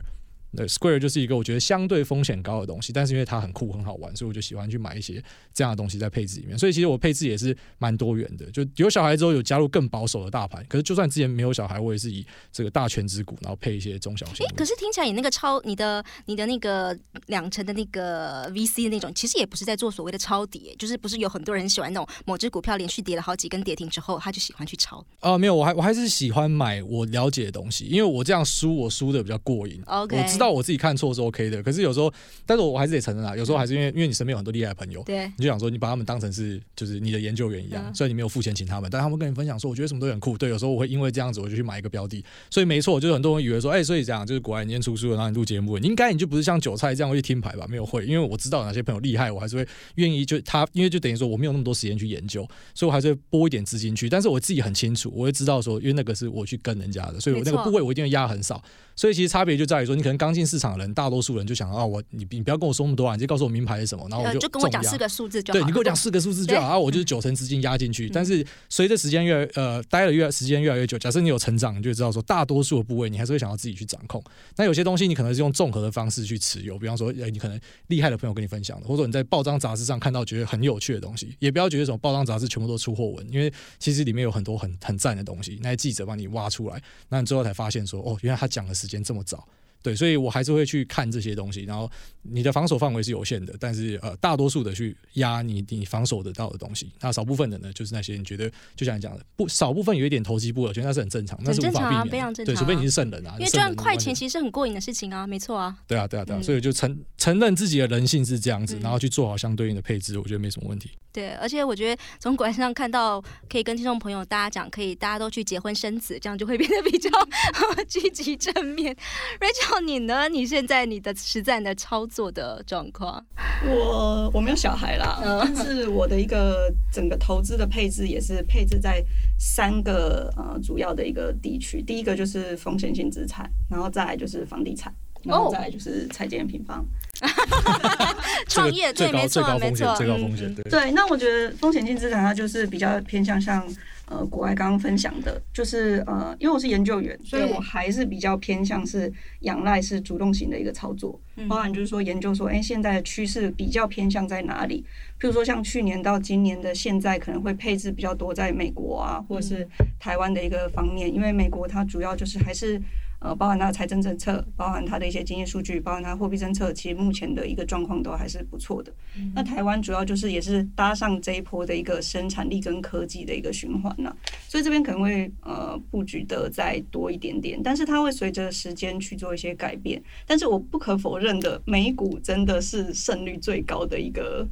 [0.55, 6.57] 对，Square 就是一个我觉得相对风险高的东西，但是因为它很酷很好玩，所以我就喜欢去买一些这样的东西在配置里面。
[6.57, 14.53] 所以其实我配置也是蛮多元的，就有小孩之后有加入更保守的大盘，可是就算之前没有小孩，我也是以这个大全之股，然后配一些中小型哎，。
[14.55, 25.03] 可是听起来你那个超你的你的那个两成的那个 VC 的那种，其实也不是在做所谓的抄底，就是不是有很多人喜欢那种某只股票连续跌了好几根跌停之后，他就喜欢去抄。
[25.19, 29.81] 啊，没有，我还我还是喜欢买我了解的东西，因为我这样输我输的比较过瘾。
[29.85, 32.12] OK，我知道我自己看错是 OK 的，可是有时候，
[32.45, 40.38] 但是我还是得承认啊，有时候还是因为因为你身边有很多厉害的朋友，对，你就想说你把他们当成是就是你的研究员一样，嗯虽然你没有付钱请他们，但他们跟你分享说，我觉得什么都很酷。
[40.38, 47.65] 对，有时候我会因为这样子我就去买一个标的，所以没错，就是很多人以为说，哎、所以这样就是果然你今天出书了，然后你录节目，你应该你就不是像韭菜这样会去听牌吧？
[47.69, 58.62] 没有会，因为我知道哪些朋友厉害，我还是会愿意就他，因为就等于说我没有那么多时间去研究，所以我还是会拨一点资金去，但是我自己很清楚，我会知道说，因为那个是我去跟人家的，所以我那个部位我一定会压很少。
[58.95, 65.60] 所以其实差别就在于说，你可能刚进市场的人，大多数人就想啊，我你你不要跟我说那么多啊，你直接告诉我名牌是什么，然后我呃，就就跟我讲四个数字就好。
[65.60, 68.10] 对你跟我讲四个数字就好，对然后我就是九成资金压进去。
[68.10, 74.23] 但是随着时间越呃待了越时间越来越久，假设你有成长，你就知道说大多数的部位你还是会想要自己去掌控。
[74.58, 89.48] 那有些东西你可能是用综合的方式去持有，比方说呃你可能厉害的朋友跟你分享的，或者说你在报章杂志上看到觉得很有趣的东西，也不要觉得什么报章杂志全部都出货文，因为其实里面有很多很很赞的东西，那些记者帮你挖出来，那你最后才发现说哦，原来他讲的时间这么早。
[89.84, 91.63] 对，所以我还是会去看这些东西。
[91.65, 91.91] 然后
[92.22, 96.89] 你的防守范围是有限的，但是呃，大多数的去压你你防守得到的东西。
[97.02, 102.10] 那少部分的呢，就是那些你觉得就像你讲的，不少部分有一点投机不，我觉得那是很正常，那是无法避免的。
[102.10, 105.78] 对，非常正常除非你是圣人啊，因为赚快钱其实是很过瘾的事情啊，没错啊。
[105.86, 110.91] 对啊，对啊，对啊，嗯所以就承承认自己的人性是这样子，嗯然后去做好相对应的配置，我觉得没什么问题。
[111.12, 117.10] 对，而且我觉得从股案上看到，可以跟听众朋友大家讲，可以大家都去结婚生子，这样就会变得比较
[117.88, 118.96] 积极正面。
[119.39, 120.27] Rachel，你呢？
[120.29, 123.23] 你现在你的实战的操作的状况？
[123.65, 129.03] 我我没有小孩啦，嗯但是我的一个整个投资的配置也是配置在
[129.38, 136.86] 三个呃主要的一个地区，第一个就是风险性资产，然后再来就是房地产，然后再来就是拆建平方。
[138.47, 140.63] 创业这个对，没错没错最高嗯风险，对。
[140.69, 143.65] 对，那我觉得风险性资产它就是比较偏向像
[144.05, 149.11] 呃国外刚刚分享的，就是呃因为我是研究员，所以我还是比较偏向是
[149.41, 154.83] 仰赖是主动型的一个操作，嗯包含就是说研究说，哎、现在的趋势比较偏向在哪里？
[155.19, 159.67] 譬如说像去年到今年的现在可能会配置比较多在美国啊，或者是
[159.99, 162.81] 台湾的一个方面，因为美国它主要就是还是。
[163.23, 168.93] 呃，包含它的财政政策，包含它的一些经济数据，包含它货币政策，其实目前的一个状况都还是不错的。
[169.33, 174.13] 那台湾主要就是也是搭上这一波的一个生产力跟科技的一个循环呐、
[174.49, 180.03] 所以这边可能会呃布局的再多一点点，但是它会随着时间去做一些改变。
[180.27, 184.45] 但是我不可否认的，美股真的是胜率最高的一个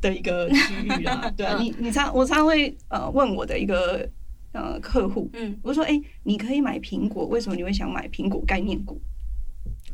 [0.00, 1.30] 的一个区域啊。
[1.38, 4.08] 对啊，你你常我常会呃问我的一个
[4.56, 9.00] 呃客户，嗯我说哎、诶你可以买苹果，为什么你会想买苹果概念股？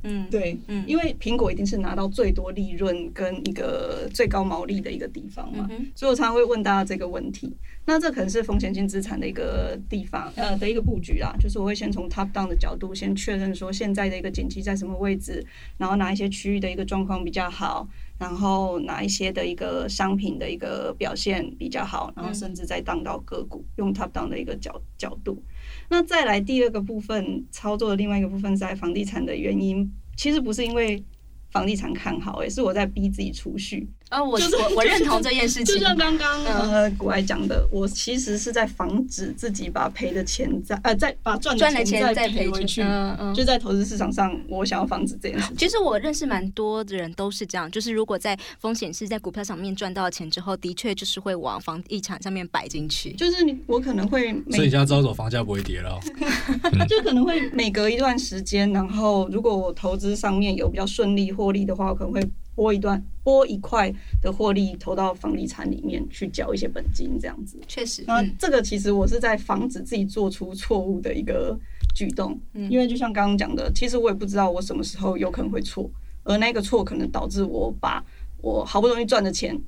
[0.05, 7.53] 嗯，对，嗯因为苹果一定是拿到最多利润跟一个最高毛利的一个地方嘛，嗯所以我常常会问大家这个问题。
[7.85, 15.44] 那这可能是风险性资产的一个地方，呃的一个布局啦，就是我会先从 top down 的角度先确认说现在的一个景气在什么位置，
[15.79, 25.42] 然后哪一些区域的一个状况比较好，然后哪一些的一个商品的一个表现比较好，然后甚至再当到个股，用 top down 的一个角角度。
[25.88, 31.03] 那再来第二个部分操作的另外一个部分，在房地产的原因，其实不是因为
[31.51, 33.88] 房地产看好、欸，是我在逼自己储蓄。
[34.12, 35.81] 啊，我就是我我认同这件事情就。
[35.81, 42.83] 像刚刚嗯呃古爱讲的，我其实是在防止自己把赔的钱再呃再把赚赚的钱再赔赔回去。
[42.83, 43.35] 嗯嗯。
[43.35, 45.55] 就在投资市场上，我想要防止这样。
[45.57, 53.12] 其实我认识蛮多的人都是这样，就是如果在风险是在股票上面赚到钱之后，的确就是会往房地产上面摆进去。
[53.14, 56.01] 就是你，我可能会每所以你现在知道房价不会跌了哦、
[56.87, 62.20] 就可能会每隔一段时间，然后如果我投资上面有比较顺利获利的话，我可能会
[62.55, 67.59] 拨一段拨一块的获利投到房地产里面去缴一些本金，这样子。
[67.67, 71.59] 确实，那嗯这个其实我是在防止自己做出错误的一个
[71.95, 75.91] 举动，嗯因为就像刚刚讲的，其实我也不知道我什么时候有可能会错，
[76.25, 78.05] 而那个错可能导致我把
[78.41, 79.59] 我好不容易赚的钱，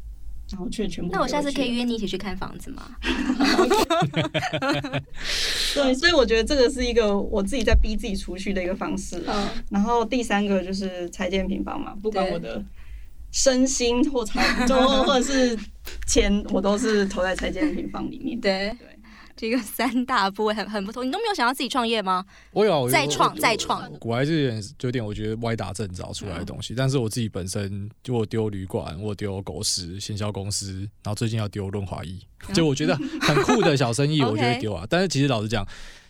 [0.50, 2.96] 然后却全部那我下次可以约你一起去看房子吗？
[5.74, 9.50] 对，所以我觉得这个是一个我自己在逼自己储蓄的一个方式啊。
[9.56, 12.62] 嗯，然后第三个就是拆建平房嘛，不管我的
[13.34, 15.58] 身心或财就 或者是
[16.06, 18.40] 钱，我都是投在财建平方里面。
[18.40, 18.88] 对，对，
[19.36, 21.04] 这个三大部位很很不同。
[21.04, 22.24] 你都没有想要自己创业吗？
[22.52, 23.92] 我有再创再创。
[23.98, 26.76] 古埃是有点有点，我觉得歪打正着出来的东西。
[26.76, 32.16] 但是我自己本身就我丢旅馆，我丢狗食行销公司，然后最近要丢润滑液，
[32.54, 34.86] 就我觉得很酷的小生意，我就会 丢啊。
[34.88, 35.66] 但是其实老实讲。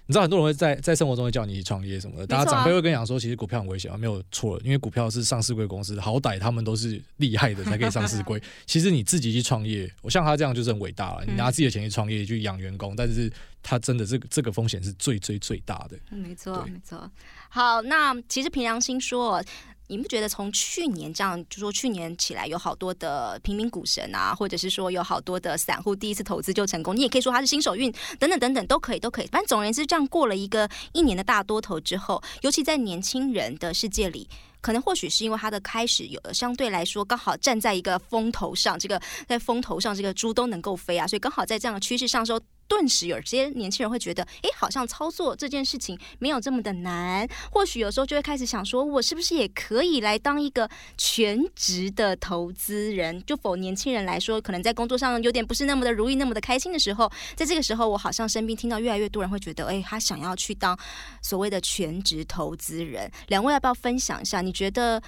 [0.07, 8.43] 你知道很多人会在在生活中会叫你创业什么的，大家长辈会跟你讲说，其实股票很危险啊，没有错，因为股票是上市贵公司，好歹他们都是厉害的才可以上市贵。
[8.67, 13.33] 其实你自己去创业，我像他这样就是很伟大了，你拿自己的钱去创业去养员工，但是
[13.63, 15.97] 他真的这个这个风险是最最最大的。
[16.11, 17.11] 没错，没错。
[17.49, 19.43] 好，那其实凭良心说。
[19.87, 29.27] 你不觉得从去年这样，就说去年起来有好多的平民股神啊，或者是说有好多的散户第一次投资就成功，你也可以说他是新手运等等等等都可以都可以。
[29.27, 34.27] 反正总而言之，这样过了一个一年的大多头之后，尤其在年轻人的世界里，
[34.63, 42.41] 可能或许是因为他的开始有相对来说刚好站在一个风头上，这个在风头上这个猪都能够飞啊，所以刚好在这样的趋势上时候。
[42.67, 47.29] 顿时有些年轻人会觉得，哎，好像操作这件事情没有这么的难。
[47.51, 53.23] 或许有时候就会开始想说，我是不是也可以来当一个全职的投资人？
[53.25, 60.79] 就否年轻人来说，可能在工作上有点不是那么的如意，那么的开心的时候，在这个时候，我好像身边听到越来越多人会觉得，哎，他想要去当
[61.23, 63.11] 所谓的全职投资人。
[63.29, 64.41] 两位要不要分享一下？
[64.41, 65.03] 你觉得？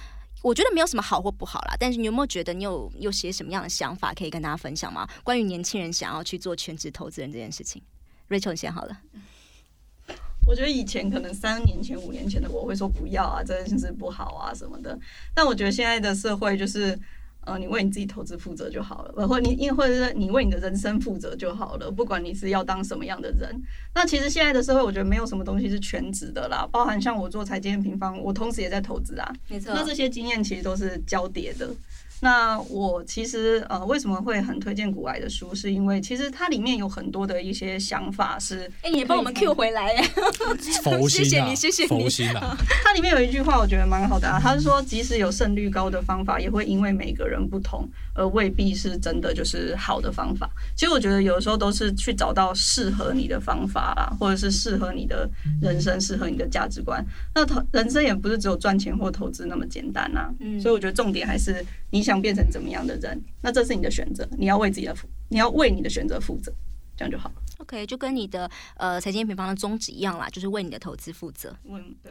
[0.47, 5.05] 我觉得没有什么好或不好啦，但是你有没有觉得你有有些什么样的想法可以跟大家分享吗？
[5.21, 7.81] 关于年轻人想要去做全职投资人这件事情
[8.29, 8.97] ，Rachel 先好了。
[10.45, 14.97] 我觉得以前可能三年前、五年前的我会说不要啊，这件事情不好啊什么的，
[15.33, 16.97] 但我觉得现在的社会就是。
[17.47, 21.89] 呃，你为你自己投资负责就好了，或你因或者是你为你的人生负责就好了。
[21.89, 23.49] 不管你是要当什么样的人，
[23.95, 26.67] 那其实现在的社会，我觉得没有什么东西是全职的啦。
[26.69, 29.33] 包含像我做财经平方，我同时也在投资啊。
[29.47, 31.69] 没错，那这些经验其实都是交叠的。
[32.19, 35.53] 那我其实呃为什么会很推荐古埃的书？
[35.53, 39.95] 是因为其实它里面有很多的一些想法是，哎，你帮我们 Q 回来，
[41.07, 42.57] 谢谢你，谢谢你，佛心啊。
[42.83, 44.39] 它里面有一句话，我觉得蛮好的啊。
[44.41, 50.49] 他是说，即使有胜率高的方法，也会因为每个人不同，而未必是真的就是好的方法。
[50.75, 55.29] 其实我觉得有的时候都是去找到适合你的方法啦，或者是适合你的
[55.61, 57.05] 人生、适合你的价值观。
[57.35, 60.33] 那投人生也不是只有赚钱或投资那么简单呐。
[60.39, 62.06] 嗯，所以我觉得重点还是你。
[62.07, 63.21] 想变成怎么样的人？
[63.41, 66.51] 那这是你的选择，你要为自己的负，你要为你的选择负责，
[66.95, 67.35] 这样就好了。
[67.59, 71.53] OK，就跟你的呃财经平方的宗旨一样啦，就是为你的投资负责，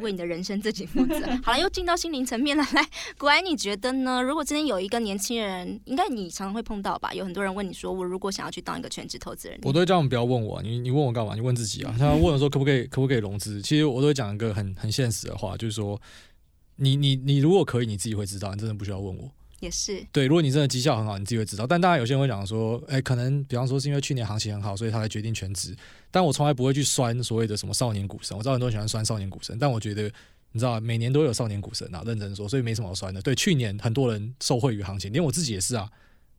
[0.01, 1.21] 为你的人生自己负责。
[1.43, 2.65] 好了，又进到心灵层面了。
[2.75, 2.85] 来，
[3.17, 4.21] 古埃，你觉得呢？
[4.21, 7.15] 如果今天有一个年轻人，应该你常常会碰到吧？
[7.15, 11.37] 有很多人问你说，我如果想要去当一个全职投资人，我都会叫他们不要问我，你你问我干嘛？
[11.37, 11.95] 你问自己啊。
[11.97, 13.63] 他问我说可不可以可不可以融资？
[13.63, 16.01] 其实我都会讲一个很很现实的话，就是说，
[16.75, 19.31] 你你你如果可以，你自己会知道，你真的不需要问我。
[19.61, 21.67] 也是对，如果你真的绩效很好，你自己会知道。
[21.67, 25.75] 但当然有些人会讲说，哎，可能比方说是因为去年行情很好，所以他才决定全职。
[26.11, 28.37] 但我从来不会去酸所谓的什么少年股神。
[28.37, 30.03] 我知道很多人喜欢酸少年股神，但我觉得
[30.53, 33.23] 你知道，每年都有少年股神啊，认真说，所以没什么好酸的。
[33.23, 35.91] 对，去年很多人受惠于行情，连我自己也是啊。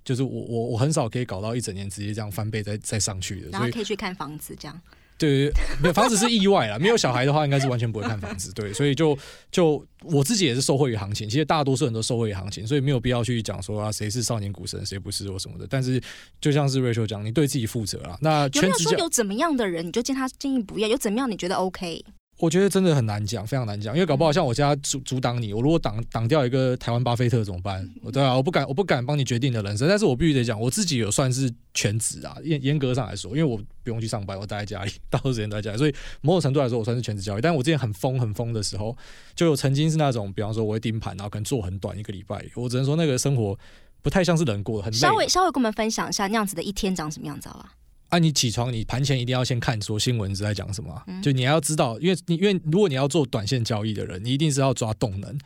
[0.04, 4.82] 就是我我我很少可以搞到一整年直接这样翻倍再再上去的，然后可以去看房子这样。
[5.18, 5.52] 对，
[5.82, 8.52] 没有房子是意外啦，没有小孩的话，应该是完全不会看房子。
[8.54, 9.18] 对，所以就
[9.52, 15.68] 就我自己也是受惠于行情，其实大多数人都受惠于行情，所以没有必要去讲说啊谁是少年股神，谁不是或什么的。
[15.70, 16.02] 但是
[16.42, 18.18] 就像是瑞秋讲，你对自己负责啊。
[18.22, 20.88] 那有没有说有怎么样的人，你就见他建议不要？
[20.88, 22.04] 有怎么样你觉得 OK？
[22.40, 27.88] 我觉得真的很难讲，非常难讲，因为搞不好像我家阻阻挡你，我如果挡挡掉一个台湾巴菲特怎么办？
[28.14, 37.42] 对啊，我不敢，我不敢帮你决定你的人生，但是我必须得讲，我自己有算是全职啊，严严格上来说，因为我不用去上班，我待在家里，大多时间待在家里，所以某种程度来说，我算是全职教育。
[37.42, 38.96] 但我之前很疯很疯的时候，
[39.36, 43.58] 就曾经是那种，比方说我会盯盘，然后可能做很短一个礼拜，我只能说那个生活
[44.04, 47.72] 不太像是人过，很稍微稍微跟我们分享一下那样子的一天长什么样子啊？
[48.10, 55.38] 啊，你起床，你盘前一定要先看说新闻是在讲什么，就你要知道，因为你因为如果你要做短线交易的人，你一定是要抓动能。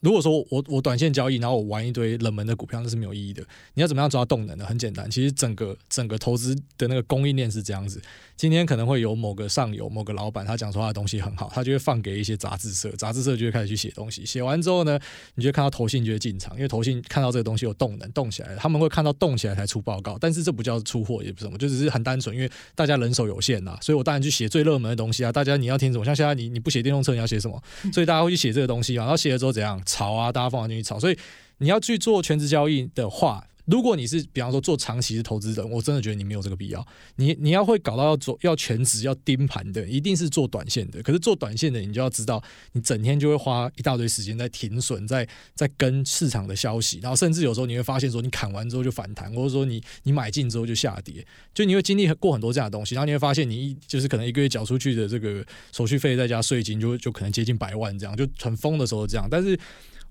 [0.00, 3.42] 如果说我我短线交易，然后我玩一堆冷门的股票，那是没有意义的。
[3.74, 4.64] 你要怎么样抓动能呢？
[4.64, 8.00] 很简单，其实整个整个投资的那个供应链是这样子。
[8.36, 14.24] 今天可能会有某个上游、某个老板，他讲说他的东西很好，他就会放给一些杂志社，杂志社就会开始去写东西。
[14.24, 14.98] 写完之后呢，
[15.34, 20.16] 你就看到投信就会进场，因为投信看到这个东西有动能，动起来，他们会看到动起来才出报告。
[20.18, 25.30] 但是这不叫出货，也不是什么，就只是很单纯，因为大家人手有限呐，所以我当然去写最热门的东西啊。
[25.30, 26.04] 大家你要听什么？
[26.06, 27.62] 像现在你你不写电动车，你要写什么？
[27.92, 29.02] 所以大家会去写这个东西啊。
[29.02, 30.30] 然后写了之后怎样炒啊？
[30.30, 30.98] 大家放完进去炒。
[30.98, 31.18] 所以
[31.58, 36.86] 你要去做全职交易的话，如果你是比方说做长期的投资人，我真的觉得你没有这个必要。
[37.16, 41.02] 你你要会搞到要做要全职要盯盘的，一定是做短线的。
[41.02, 42.42] 可是做短线的，你就要知道，
[42.72, 59.58] 你整天就会花一大堆时间在停损，在在跟市场的消息，然后甚至有时候你会发现说，你砍完之后就反弹，或者说你你买进之后就下跌，就你会经历过很多这样的东西，然后你会发现你一就是可能一个月缴出去的这个手续费再加税金，就就可能接近百万这样，就很疯的时候这样，但是。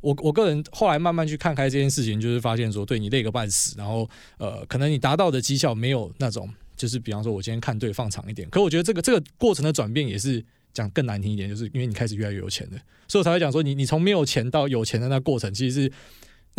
[0.02, 10.44] 我我个人后来慢慢去看开这件事情，就是发现说，对你累个半死，然后呃，可能你达到的绩效没有那种，就是比方说，我今天看对放长一点，可我觉得这个这个过程的转变也是
[10.74, 12.78] 讲更难听一点，就是因为你开始越来越有钱了，
[13.08, 15.92] 所以我才会讲说，你你从没有钱到有钱的那过程，其实是。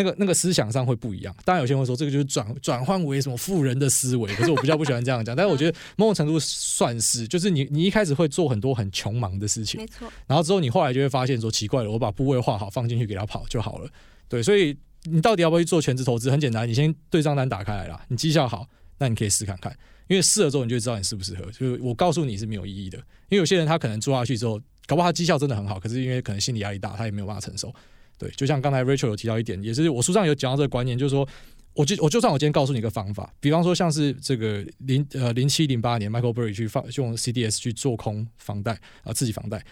[0.01, 5.37] 那个那个思想上会不一样，当然有些人会说这个就是转转换为什么富人的思维，可是我比较不喜欢这样讲。
[5.37, 10.11] 但是我觉得某种程度算是，就是你你一开始会做很多很穷忙的事情，没错。
[10.27, 13.91] 然后之后你后来就会发现说奇怪了，我把部位画好放进去给他跑就好了。
[14.27, 14.75] 对，所以
[15.05, 16.31] 你到底要不要去做全职投资？
[16.31, 18.67] 很简单，你先对账单打开来啦，你绩效好，
[18.99, 19.77] 那你可以试看看，
[20.09, 21.45] 因为试了之后你就知道你适不适合。
[21.47, 22.97] 就是我告诉你是没有意义的，
[23.29, 27.75] 因为有些人他可能做下去之后，搞不好他绩效真的很好，可是因为可能心理压力大，他也没有办法承受。
[28.21, 31.27] 对，就像刚才 Rachel 有提到一点，也是我书上有讲到这个观念，就是说，
[31.73, 39.65] 我就我就算我今天告诉你一个方法，比方说像是这个零呃零七零八年 Michael Burry 去放用 CDS 去做空房贷啊，自己房贷。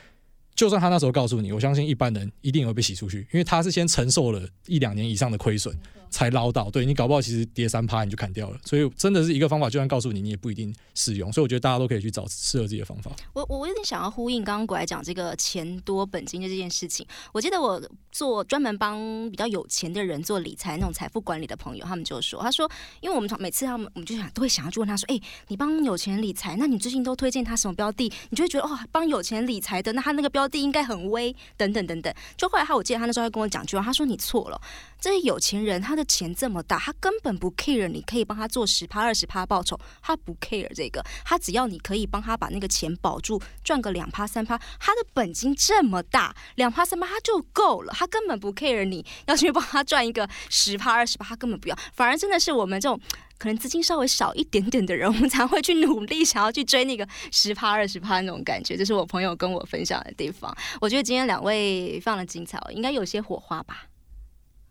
[0.55, 5.77] 就算他那时候告诉你，我相信一般人一定会被洗出去，因为他是先承受了一两年以上的亏损
[6.11, 6.71] 才捞到。
[6.71, 11.33] 对你搞不好其实跌三趴你就砍掉了，所以真的是一个方法，就算告诉你，你也不一定适用。
[11.33, 13.11] 所以我觉得大家都可以去找适合自己的方法。
[13.33, 17.07] 我我有点想要呼应刚刚过来讲这个钱多本金的这件事情。
[17.33, 18.99] 我记得我做专门帮
[19.31, 28.13] 比较有钱的人做理财那种财富管理的朋友，他们就说，他说，因为我们每次他们我们就想都会想要去问他说，哎，你帮有钱理财，那你最近都推荐他什么标的？
[28.31, 31.35] 你就会觉得哦，帮有钱理财的，那他那个标的应该很威。
[31.57, 34.61] 等等等等，就后来他，我记得他那时候还跟我讲句话，他说：“你错了，
[35.01, 52.99] 这些有钱人他的钱这么大，他根本不 care 你可以帮他做十趴二十趴报酬，他不 care 这个，他只要你可以帮他把那个钱保住，赚个两趴三趴，他的本金这么大，两趴三趴他就够了，他根本不 care 你要去帮他赚一个十趴二十趴，他根本不要，反而真的是我们这种。”
[53.39, 60.53] 可能资金稍微少一点点的人，我们才会去努力想要去追那个十趴二十趴那种感觉，这是我朋友跟我分享的地方。
[60.81, 63.85] 我觉得今天两位非常的精彩哦，应该有些火花吧？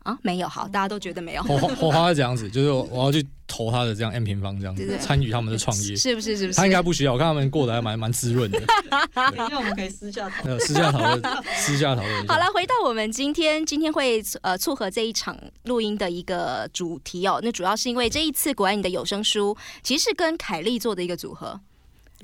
[0.08, 1.42] 啊，没有，好，大家都觉得没有。
[1.42, 6.34] 火火花是这样子，就是我要去投他的这样 M 平方这样子，参与他们的创业，是不是？
[6.34, 6.56] 是不是？
[6.56, 8.58] 他应该不需要，我看他们过得还蛮蛮滋润的。
[9.36, 11.22] 因为我们可以私下讨论，私下讨论，
[11.56, 12.26] 私下讨论。
[12.26, 17.38] 好了，回到我们今天，今天会呃撮合这一场录音的一个主题哦。
[17.42, 21.60] 那主要是因为这一次国安你的有声书，其实跟凯莉做的一个组合。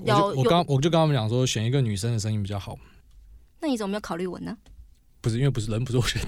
[0.07, 2.79] 有我刚我就跟他们讲说，选一个女生的声音比较好。
[3.61, 4.57] 那你怎么没有考虑我呢？
[5.25, 6.21] 不是因为不是人不是我选，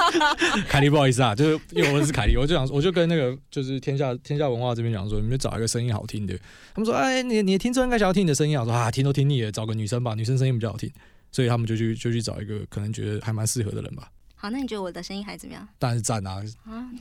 [0.66, 6.34] 凯莉不好意思啊，就是因为我是凯莉，我就想我就跟那个就是天下天下文化这边讲说，你们找一个声音好听的。
[6.74, 8.62] 他们说，哎，你你听众应该想要听你的声音啊。
[8.62, 10.90] 我说啊，听都听腻了，找个女生吧，女生声音比较好听。
[11.30, 14.08] 所以他们就去就去找一个可能觉得还蛮适合的人吧。
[14.34, 15.68] 好，那你觉得我的声音还怎么样？
[15.78, 16.42] 当然是赞啊！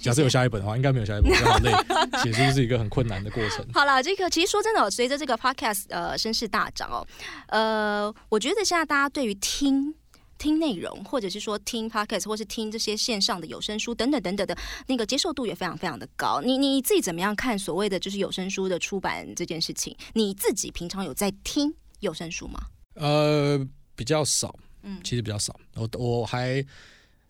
[0.01, 1.71] 假设有下一本的话，应该没有下一本，好累，
[2.21, 3.65] 写书是一个很困难的过程。
[3.73, 7.07] 好了，这个其实说真的，随着这个 podcast 呃声势大涨哦，
[7.47, 9.95] 呃，我觉得现在大家对于听。
[10.39, 16.41] 听内容，或者是说听 podcast，或是听这些线上的有声书等等等等的那个接受度也非常非常的高。
[16.41, 19.95] 你你自己怎么样看所谓的就是有声书的出版这件事情？
[20.13, 22.59] 你自己平常有在听有声书吗？
[22.95, 23.63] 呃，
[23.95, 25.55] 比较少，嗯，其实比较少。
[25.75, 26.65] 我我还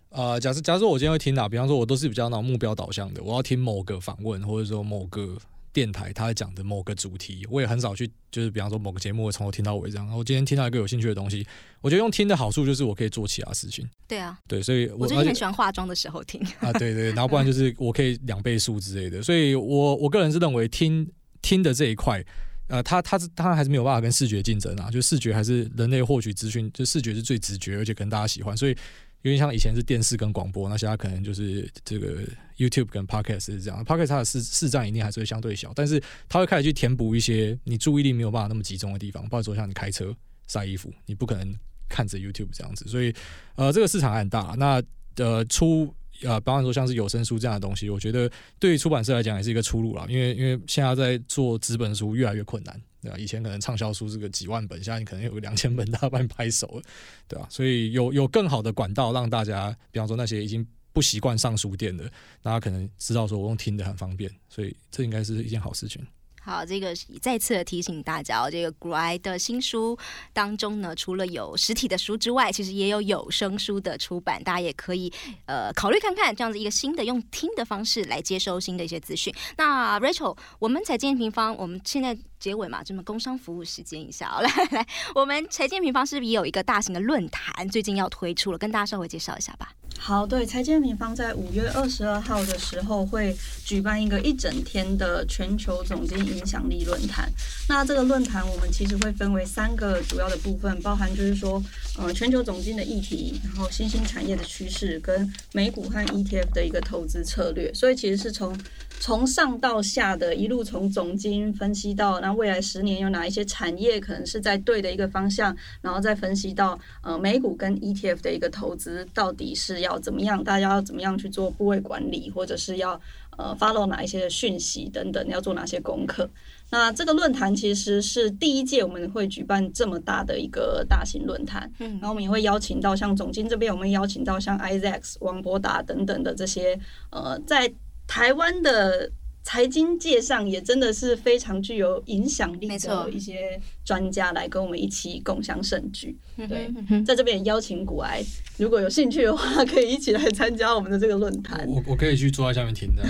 [0.09, 5.35] 呃，假设假设我今天会听哪，比方说我都是比较那种目标导向的，我要听某个访问，或者说某个。
[5.71, 10.07] 电台他在讲的某个主题，我也很少去，就是比方说某个节目，从头听到尾这样。
[10.17, 11.45] 我今天听到一个有兴趣的东西，
[11.81, 13.87] 我觉得用听的好处就是我可以做其他事情。
[14.07, 19.21] 对啊，对，所以我最近很喜欢化妆的时候听啊，对对，然后不然就是我可以两倍速之类的。
[19.21, 21.07] 所以我我个人是认为听
[21.41, 22.23] 听的这一块，
[22.67, 28.75] 呃，它它是它还是没有办法跟视觉竞争啊，就视觉还是人类获取资讯，就视觉是最直觉，而且可能大家喜欢，所以。
[29.21, 32.23] 因为像以前是电视跟广播，那现在可能就是这个
[32.57, 33.83] YouTube 跟 Podcast 是这样。
[33.83, 39.23] Podcast 它的市市占一定还是会相对小，但是它会开始去填补一些你注意力没有办法那么集中的地方。
[39.23, 40.15] 包括说像你开车
[40.47, 41.55] 晒衣服，你不可能
[41.87, 43.13] 看着 YouTube 这样子，所以
[43.55, 44.55] 呃，这个市场还很大。
[44.57, 44.81] 那
[45.17, 45.93] 呃出。
[46.23, 50.05] 呃，比方说像是有声书这样的东西，我觉得对于出版社来讲也是一个出路啦。
[50.09, 53.17] 因为因为现在在做纸本书越来越困难，对吧？
[53.17, 56.81] 以前可能畅销书是个几万本，现在你可能有个两千本， 大半拍手了，
[57.27, 57.47] 对吧？
[57.49, 66.05] 所以有有更好的管道让大家，比方说那些已经不习惯上书店的，大家可能知道说我用听的很方便，所以这应该是一件好事情。
[66.49, 69.95] 好，这个再次的提醒大家哦，这个古埃的新书
[70.33, 75.13] 当中呢，除了有实体的书之外，其实也有有声书的出版，大家也可以
[75.45, 79.31] 呃考虑看看这样子一个新的用听的方式来接收新的一些资讯。
[79.57, 89.71] 那 Rachel，我们财经平方，我们现在结尾嘛，这么工商服务时间一下哦，来 来，我们财经平方是不是也有一个大型的论坛，最近要推出了，跟大家稍微介绍一下吧。
[90.01, 93.35] 好，对，财经平方在五月二十二号的时候会
[93.65, 97.29] 举办一个一整天的全球总经影响力论坛。
[97.67, 101.61] 那这个论坛我们其实会分为三个主要的部分，包含就是说，
[101.97, 107.71] 呃，全球总经的议题，然后新兴产业的趋势，跟美股和 ETF 的一个投资策略。
[107.73, 108.57] 所以其实是从
[108.99, 122.99] 从上到下的一路从总经分析到，那未来十年有哪一些产业可能是在对的一个方向，然后再分析到呃美股跟 ETF 的一个投资到底是要怎么样，大家要怎么样去做部位管理，或者是要
[123.37, 126.29] 呃 follow 哪一些讯息等等，要做哪些功课。
[126.69, 136.77] 那这个论坛其实是第一届我们会举办这么大的一个大型论坛，嗯，然后我们也会邀请到像总经这边，我们邀请到像 Isaac、王博达等等的这些
[137.11, 137.73] 呃在。
[138.09, 139.11] 台湾的
[139.49, 146.15] 财经界上也真的是非常具有影响力的一些专家来跟我们一起共享盛举。
[146.37, 146.71] 对，
[147.03, 148.23] 在这边邀请古埃，
[148.57, 151.67] 如果有兴趣的话，可以一起来参加我们的这个论坛。
[151.67, 153.03] 我我可以去坐在下面听的。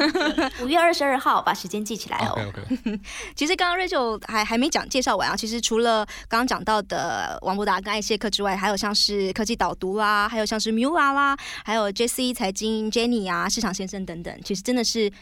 [0.64, 2.40] 五月二十二号，把时间记起来哦。
[2.48, 3.00] OK OK。
[3.36, 5.36] 其实刚刚 Rachel 还还没讲介绍完啊。
[5.36, 11.36] 其实除了刚刚讲到的王博达跟艾谢克之外，还有像是科技导读啦，还有像是 Mula 啦，
[11.66, 14.34] 还有 JC 财经 Jenny 啊，市场先生等等。
[14.42, 15.12] 其实真的是。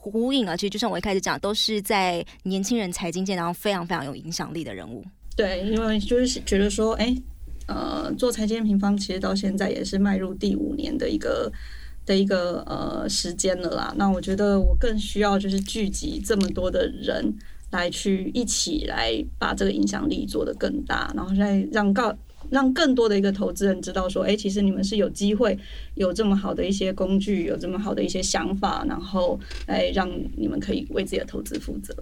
[0.00, 5.04] 呼应啊，其实就像我一开始讲，都是在年轻人财经界当中非常非常有影响力的人物。
[5.36, 7.14] 对，因为就是觉得说，哎，
[7.66, 11.52] 呃，做财经平方其实到现在也是迈入第五年的一个
[12.06, 13.92] 的一个呃时间了啦。
[13.98, 17.34] 那我觉得我更需要就是聚集这么多的人
[17.70, 22.16] 来去一起来把这个影响力做得更大，然后再让告。
[22.50, 25.58] 让更多的一个投资人知道说，哎，其实你们是有机会
[25.94, 31.94] 有这么好的一些工具，有这么好的一些想法，然后来让你们可以为自己的投资负责。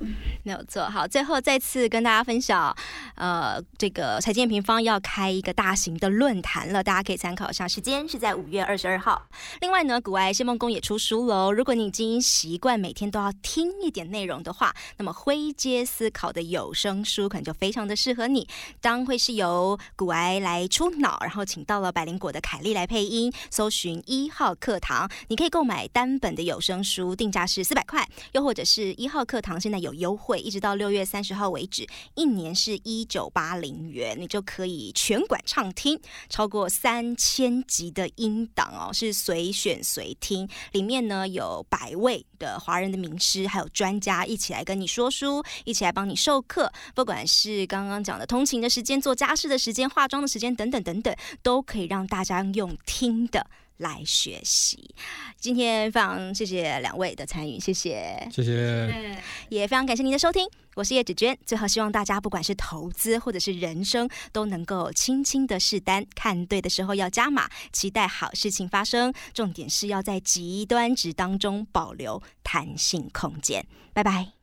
[0.43, 0.85] 没有错。
[0.89, 2.75] 好，最后再次跟大家分享，
[3.17, 9.27] 呃，这个财经平方要开一个大型的论坛了，大家可以参考一下，时间是在五月二十二号。
[9.61, 11.53] 另外呢，古埃谢梦工也出书喽。
[11.53, 18.47] 如果你已经习惯每天都要听一点内容的话，那么灰阶思考的有声书可能就非常的适合你。
[18.81, 23.33] 当会是由古埃来出脑，然后请到了百灵果的凯莉来配音。
[23.51, 40.49] 搜寻一号课堂，你可以购买单本的有声书，定价是四百块；又或者是一号课堂现在有优惠，一直到六月三十号为止，一年是一九八零元，你就可以全馆畅听超过三千集的音档哦，是随选随听。
[40.73, 46.73] 里面呢有百位的华人的名师，还有专家一起来跟你说书，一起来帮你授课。
[46.95, 50.37] 不管是刚刚讲的通勤的时间、做家事的时间、化妆的。
[50.37, 53.47] 时间等等等等，都可以让大家用听的
[53.79, 54.95] 来学习。
[55.39, 60.47] 今天非常谢谢两位的参与，谢谢，谢谢，也非常感谢您的收听。
[60.75, 69.11] 我是叶芷娟，最后希望大家不管是投资或者是人生，都能够轻轻的试单，看对的时候要加码，期待好事情发生。
[69.33, 73.67] 重点是要在极端值当中保留弹性空间。
[73.95, 74.36] 拜拜。